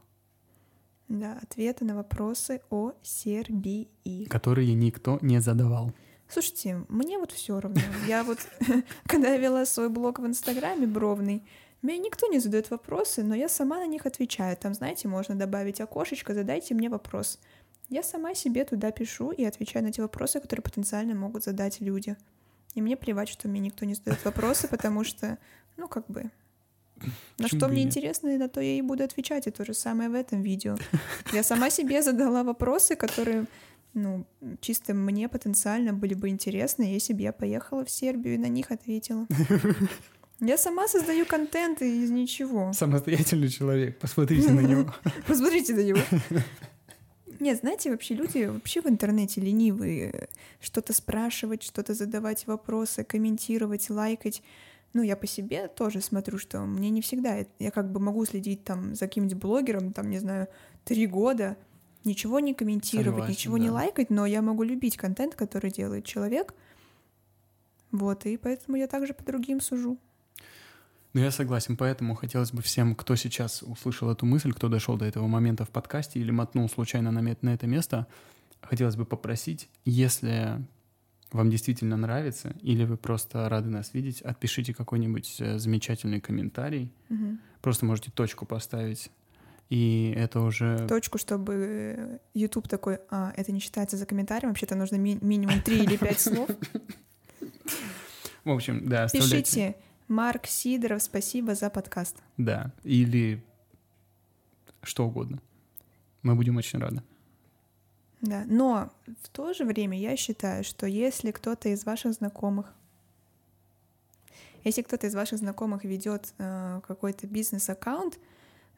Да, 1.13 1.39
ответы 1.43 1.85
на 1.85 1.95
вопросы 1.95 2.63
о 2.71 2.93
Сербии. 3.03 3.87
Которые 4.31 4.73
никто 4.73 5.19
не 5.21 5.43
задавал. 5.43 5.93
Слушайте, 6.27 6.87
мне 6.89 7.19
вот 7.19 7.33
все 7.33 7.61
равно. 7.61 7.83
Я 8.09 8.25
вот, 8.25 8.39
когда 9.07 9.29
я 9.29 9.37
вела 9.37 9.67
свой 9.67 9.91
блог 9.91 10.21
в 10.21 10.27
Инстаграме 10.27 10.87
бровный, 10.87 11.47
мне 11.83 11.99
никто 11.99 12.29
не 12.29 12.39
задает 12.39 12.71
вопросы, 12.71 13.23
но 13.23 13.35
я 13.35 13.51
сама 13.51 13.77
на 13.77 13.87
них 13.87 14.07
отвечаю. 14.07 14.57
Там, 14.57 14.73
знаете, 14.73 15.07
можно 15.07 15.35
добавить 15.35 15.83
окошечко, 15.83 16.33
задайте 16.33 16.73
мне 16.75 16.89
вопрос. 16.89 17.39
Я 17.91 18.03
сама 18.03 18.35
себе 18.35 18.65
туда 18.65 18.91
пишу 18.91 19.33
и 19.33 19.45
отвечаю 19.45 19.85
на 19.85 19.93
те 19.93 20.01
вопросы, 20.01 20.41
которые 20.41 20.63
потенциально 20.63 21.15
могут 21.15 21.45
задать 21.45 21.83
люди. 21.83 22.17
И 22.73 22.81
мне 22.81 22.97
плевать, 22.97 23.29
что 23.29 23.49
мне 23.49 23.61
никто 23.61 23.85
не 23.85 23.93
задает 23.93 24.25
вопросы, 24.25 24.67
потому 24.67 25.05
что, 25.05 25.37
ну, 25.77 25.89
как 25.89 26.07
бы, 26.07 26.31
на 27.39 27.49
что 27.49 27.69
мне 27.69 27.83
интересно, 27.83 28.37
на 28.39 28.49
то 28.49 28.61
я 28.61 28.77
и 28.77 28.83
буду 28.83 29.05
отвечать. 29.05 29.47
И 29.47 29.51
то 29.51 29.65
же 29.65 29.75
самое 29.75 30.09
в 30.09 30.15
этом 30.15 30.43
видео. 30.43 30.77
Я 31.33 31.43
сама 31.43 31.71
себе 31.71 32.03
задала 32.03 32.43
вопросы, 32.45 32.97
которые 32.97 33.47
ну, 33.95 34.25
чисто 34.61 34.95
мне 34.95 35.29
потенциально 35.29 35.93
были 35.93 36.15
бы 36.15 36.29
интересны, 36.29 36.85
если 36.85 37.13
бы 37.13 37.23
я 37.23 37.33
поехала 37.33 37.85
в 37.85 37.91
Сербию 37.91 38.35
и 38.35 38.39
на 38.39 38.47
них 38.49 38.71
ответила. 38.71 39.27
Я 40.41 40.59
сама 40.59 40.89
создаю 40.89 41.25
контент 41.25 41.83
из 41.83 42.11
ничего. 42.11 42.73
Самостоятельный 42.73 43.49
человек, 43.49 43.99
посмотрите 43.99 44.51
на 44.51 44.61
него. 44.61 44.93
Посмотрите 45.29 45.73
на 45.73 45.85
него. 45.85 46.01
Нет, 47.39 47.61
знаете, 47.61 47.91
вообще 47.91 48.15
люди 48.15 48.47
вообще 48.47 48.81
в 48.81 48.87
интернете 48.87 49.41
ленивые. 49.41 50.29
Что-то 50.61 50.93
спрашивать, 50.95 51.63
что-то 51.63 51.95
задавать 51.95 52.47
вопросы, 52.49 53.05
комментировать, 53.05 53.89
лайкать. 53.89 54.43
Ну, 54.95 55.03
я 55.03 55.17
по 55.17 55.27
себе 55.27 55.69
тоже 55.69 56.01
смотрю, 56.01 56.39
что 56.39 56.61
мне 56.61 56.91
не 56.91 57.01
всегда... 57.01 57.47
Я 57.59 57.71
как 57.71 57.91
бы 57.91 57.99
могу 57.99 58.25
следить 58.27 58.65
там 58.65 58.95
за 58.95 59.07
каким-нибудь 59.07 59.39
блогером, 59.39 59.93
там, 59.93 60.11
не 60.11 60.19
знаю, 60.19 60.49
три 60.85 61.07
года, 61.07 61.57
ничего 62.05 62.41
не 62.41 62.53
комментировать, 62.53 63.07
Согласен, 63.07 63.33
ничего 63.33 63.57
да. 63.57 63.63
не 63.63 63.71
лайкать, 63.71 64.11
но 64.11 64.27
я 64.27 64.43
могу 64.43 64.63
любить 64.63 64.97
контент, 64.97 65.35
который 65.35 65.71
делает 65.71 66.05
человек. 66.05 66.55
Вот, 67.91 68.27
и 68.27 68.37
поэтому 68.37 68.77
я 68.77 68.87
также 68.87 69.15
по 69.15 69.25
другим 69.25 69.61
сужу. 69.61 69.99
Ну, 71.15 71.21
я 71.21 71.31
согласен, 71.31 71.77
поэтому 71.77 72.15
хотелось 72.15 72.53
бы 72.53 72.63
всем, 72.63 72.95
кто 72.95 73.17
сейчас 73.17 73.63
услышал 73.63 74.11
эту 74.11 74.25
мысль, 74.25 74.53
кто 74.53 74.69
дошел 74.69 74.97
до 74.97 75.05
этого 75.05 75.27
момента 75.27 75.65
в 75.65 75.71
подкасте 75.71 76.19
или 76.19 76.31
мотнул 76.31 76.69
случайно 76.71 77.11
на, 77.11 77.21
на 77.21 77.55
это 77.55 77.67
место, 77.67 78.07
хотелось 78.63 78.97
бы 78.97 79.05
попросить, 79.05 79.69
если 79.85 80.59
вам 81.33 81.51
действительно 81.51 81.97
нравится, 81.97 82.55
или 82.63 82.85
вы 82.85 82.97
просто 82.97 83.49
рады 83.49 83.69
нас 83.69 83.95
видеть, 83.95 84.23
отпишите 84.23 84.75
какой-нибудь 84.75 85.41
э, 85.41 85.59
замечательный 85.59 86.21
комментарий. 86.21 86.93
Угу. 87.11 87.39
Просто 87.61 87.87
можете 87.87 88.11
точку 88.11 88.47
поставить 88.47 89.11
и 89.73 90.13
это 90.19 90.41
уже... 90.41 90.87
Точку, 90.87 91.17
чтобы 91.17 92.21
YouTube 92.35 92.69
такой, 92.69 92.99
а, 93.09 93.33
это 93.39 93.53
не 93.53 93.59
считается 93.59 93.97
за 93.97 94.05
комментарием, 94.05 94.51
вообще-то 94.51 94.75
нужно 94.75 94.97
ми- 94.97 95.19
минимум 95.23 95.63
три 95.63 95.83
или 95.83 95.97
пять 95.97 96.21
слов. 96.21 96.51
В 98.45 98.51
общем, 98.51 98.87
да. 98.87 99.09
Пишите, 99.09 99.77
Марк 100.09 100.47
Сидоров, 100.47 101.03
спасибо 101.03 101.55
за 101.55 101.71
подкаст. 101.71 102.19
Да, 102.37 102.71
или 102.85 103.43
что 104.83 105.07
угодно. 105.07 105.41
Мы 106.23 106.35
будем 106.35 106.59
очень 106.59 106.79
рады. 106.79 107.03
Да, 108.23 108.45
но 108.47 108.93
в 109.23 109.29
то 109.31 109.53
же 109.53 109.65
время 109.65 109.99
я 109.99 110.17
считаю, 110.17 110.63
что 110.63 110.87
если 110.87 111.33
кто-то 111.33 111.69
из 111.69 111.85
ваших 111.85 112.13
знакомых, 112.13 112.73
если 114.63 114.83
кто-то 114.83 115.09
из 115.09 115.15
ваших 115.15 115.41
знакомых 115.41 115.83
ведет 115.83 116.33
э, 116.39 116.81
какой-то 116.87 117.27
бизнес-аккаунт, 117.27 118.21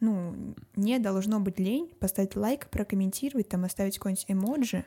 ну, 0.01 0.35
не 0.77 0.99
должно 0.99 1.41
быть 1.41 1.59
лень 1.59 1.93
поставить 2.01 2.37
лайк, 2.37 2.69
прокомментировать, 2.71 3.49
там, 3.49 3.65
оставить 3.65 3.99
какой-нибудь 3.99 4.25
эмоджи. 4.29 4.87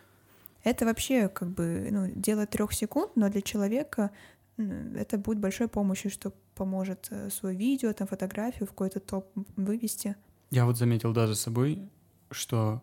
Это 0.63 0.85
вообще 0.85 1.29
как 1.29 1.49
бы, 1.49 1.89
ну, 1.91 2.07
дело 2.15 2.47
трех 2.47 2.73
секунд, 2.73 3.11
но 3.15 3.29
для 3.29 3.43
человека 3.43 4.09
это 4.57 5.19
будет 5.19 5.37
большой 5.37 5.67
помощью, 5.67 6.09
что 6.09 6.33
поможет 6.55 7.09
э, 7.11 7.29
свое 7.29 7.55
видео, 7.55 7.93
там 7.93 8.07
фотографию 8.07 8.65
в 8.65 8.71
какой-то 8.71 8.99
топ 8.99 9.29
вывести. 9.55 10.15
Я 10.49 10.65
вот 10.65 10.77
заметил 10.77 11.13
даже 11.13 11.35
с 11.35 11.41
собой, 11.41 11.87
что 12.31 12.81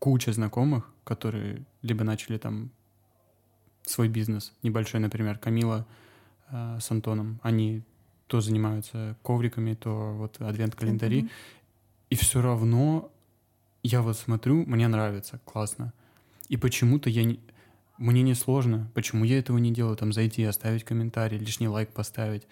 куча 0.00 0.32
знакомых, 0.32 0.90
которые 1.04 1.64
либо 1.82 2.02
начали 2.02 2.38
там 2.38 2.70
свой 3.82 4.08
бизнес 4.08 4.52
небольшой, 4.62 5.00
например, 5.00 5.38
Камила 5.38 5.86
э, 6.50 6.78
с 6.80 6.90
Антоном, 6.90 7.38
они 7.42 7.82
то 8.26 8.40
занимаются 8.40 9.16
ковриками, 9.22 9.74
то 9.74 10.14
вот 10.14 10.40
адвент-календари, 10.40 11.22
mm-hmm. 11.22 11.30
и 12.10 12.14
все 12.16 12.40
равно 12.40 13.10
я 13.82 14.02
вот 14.02 14.16
смотрю, 14.16 14.64
мне 14.66 14.88
нравится, 14.88 15.40
классно. 15.44 15.92
И 16.48 16.56
почему-то 16.56 17.08
я 17.08 17.24
не... 17.24 17.40
Мне 17.98 18.22
не 18.22 18.34
сложно, 18.34 18.90
почему 18.94 19.24
я 19.24 19.38
этого 19.38 19.58
не 19.58 19.72
делаю, 19.72 19.96
там 19.96 20.12
зайти, 20.12 20.42
оставить 20.44 20.84
комментарий, 20.84 21.38
лишний 21.38 21.68
лайк 21.68 21.90
поставить. 21.90 22.46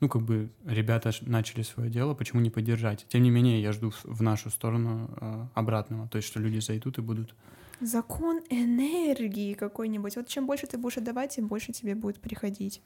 Ну, 0.00 0.08
как 0.08 0.22
бы 0.22 0.50
ребята 0.64 1.12
начали 1.22 1.62
свое 1.62 1.90
дело, 1.90 2.14
почему 2.14 2.40
не 2.40 2.50
поддержать? 2.50 3.06
Тем 3.08 3.22
не 3.22 3.30
менее, 3.30 3.62
я 3.62 3.72
жду 3.72 3.92
в 4.02 4.22
нашу 4.22 4.50
сторону 4.50 5.10
э, 5.20 5.46
обратного, 5.54 6.08
то 6.08 6.16
есть, 6.16 6.28
что 6.28 6.40
люди 6.40 6.58
зайдут 6.58 6.98
и 6.98 7.00
будут 7.00 7.34
Закон 7.80 8.40
энергии 8.50 9.54
какой-нибудь. 9.54 10.16
Вот 10.16 10.28
чем 10.28 10.46
больше 10.46 10.66
ты 10.66 10.78
будешь 10.78 10.96
отдавать, 10.96 11.34
тем 11.34 11.48
больше 11.48 11.72
тебе 11.72 11.94
будет 11.94 12.20
приходить. 12.20 12.80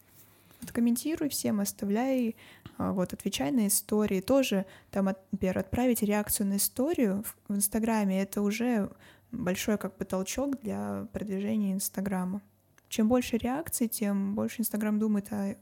Вот 0.61 0.73
комментируй 0.73 1.29
всем, 1.29 1.61
оставляй, 1.61 2.35
а, 2.79 2.93
вот, 2.93 3.13
отвечай 3.13 3.53
на 3.53 3.69
истории. 3.69 4.21
Тоже, 4.21 4.67
там, 4.91 5.09
например, 5.31 5.59
отправить 5.59 6.03
реакцию 6.03 6.49
на 6.49 6.57
историю 6.57 7.25
в 7.49 7.55
Инстаграме— 7.55 8.21
это 8.23 8.43
уже 8.43 8.91
большой 9.31 9.79
как 9.79 9.97
бы 9.99 10.05
толчок 10.05 10.61
для 10.61 11.07
продвижения 11.13 11.75
Инстаграма. 11.75 12.43
Чем 12.89 13.09
больше 13.09 13.37
реакций, 13.37 13.87
тем 13.87 14.35
больше 14.35 14.63
Инстаграм 14.63 14.99
думает, 14.99 15.29
а 15.31 15.55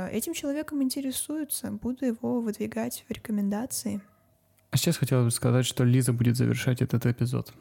этим 0.00 0.34
человеком 0.34 0.82
интересуются, 0.82 1.70
буду 1.70 2.04
его 2.06 2.40
выдвигать 2.40 3.04
в 3.08 3.12
рекомендации. 3.12 4.00
А 4.70 4.76
сейчас 4.76 4.96
хотела 4.96 5.24
бы 5.24 5.30
сказать, 5.30 5.64
что 5.64 5.84
Лиза 5.84 6.12
будет 6.12 6.36
завершать 6.36 6.82
этот 6.82 7.06
эпизод. 7.06 7.54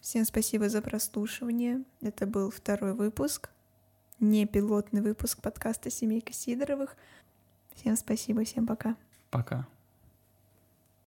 Всем 0.00 0.24
спасибо 0.24 0.68
за 0.68 0.82
прослушивание. 0.82 1.82
Это 2.00 2.26
был 2.26 2.50
второй 2.50 2.92
выпуск, 2.92 3.50
не 4.20 4.46
пилотный 4.46 5.00
выпуск 5.00 5.40
подкаста 5.40 5.90
«Семейка 5.90 6.32
Сидоровых». 6.32 6.96
Всем 7.74 7.96
спасибо, 7.96 8.44
всем 8.44 8.66
пока. 8.66 8.96
Пока. 9.30 9.66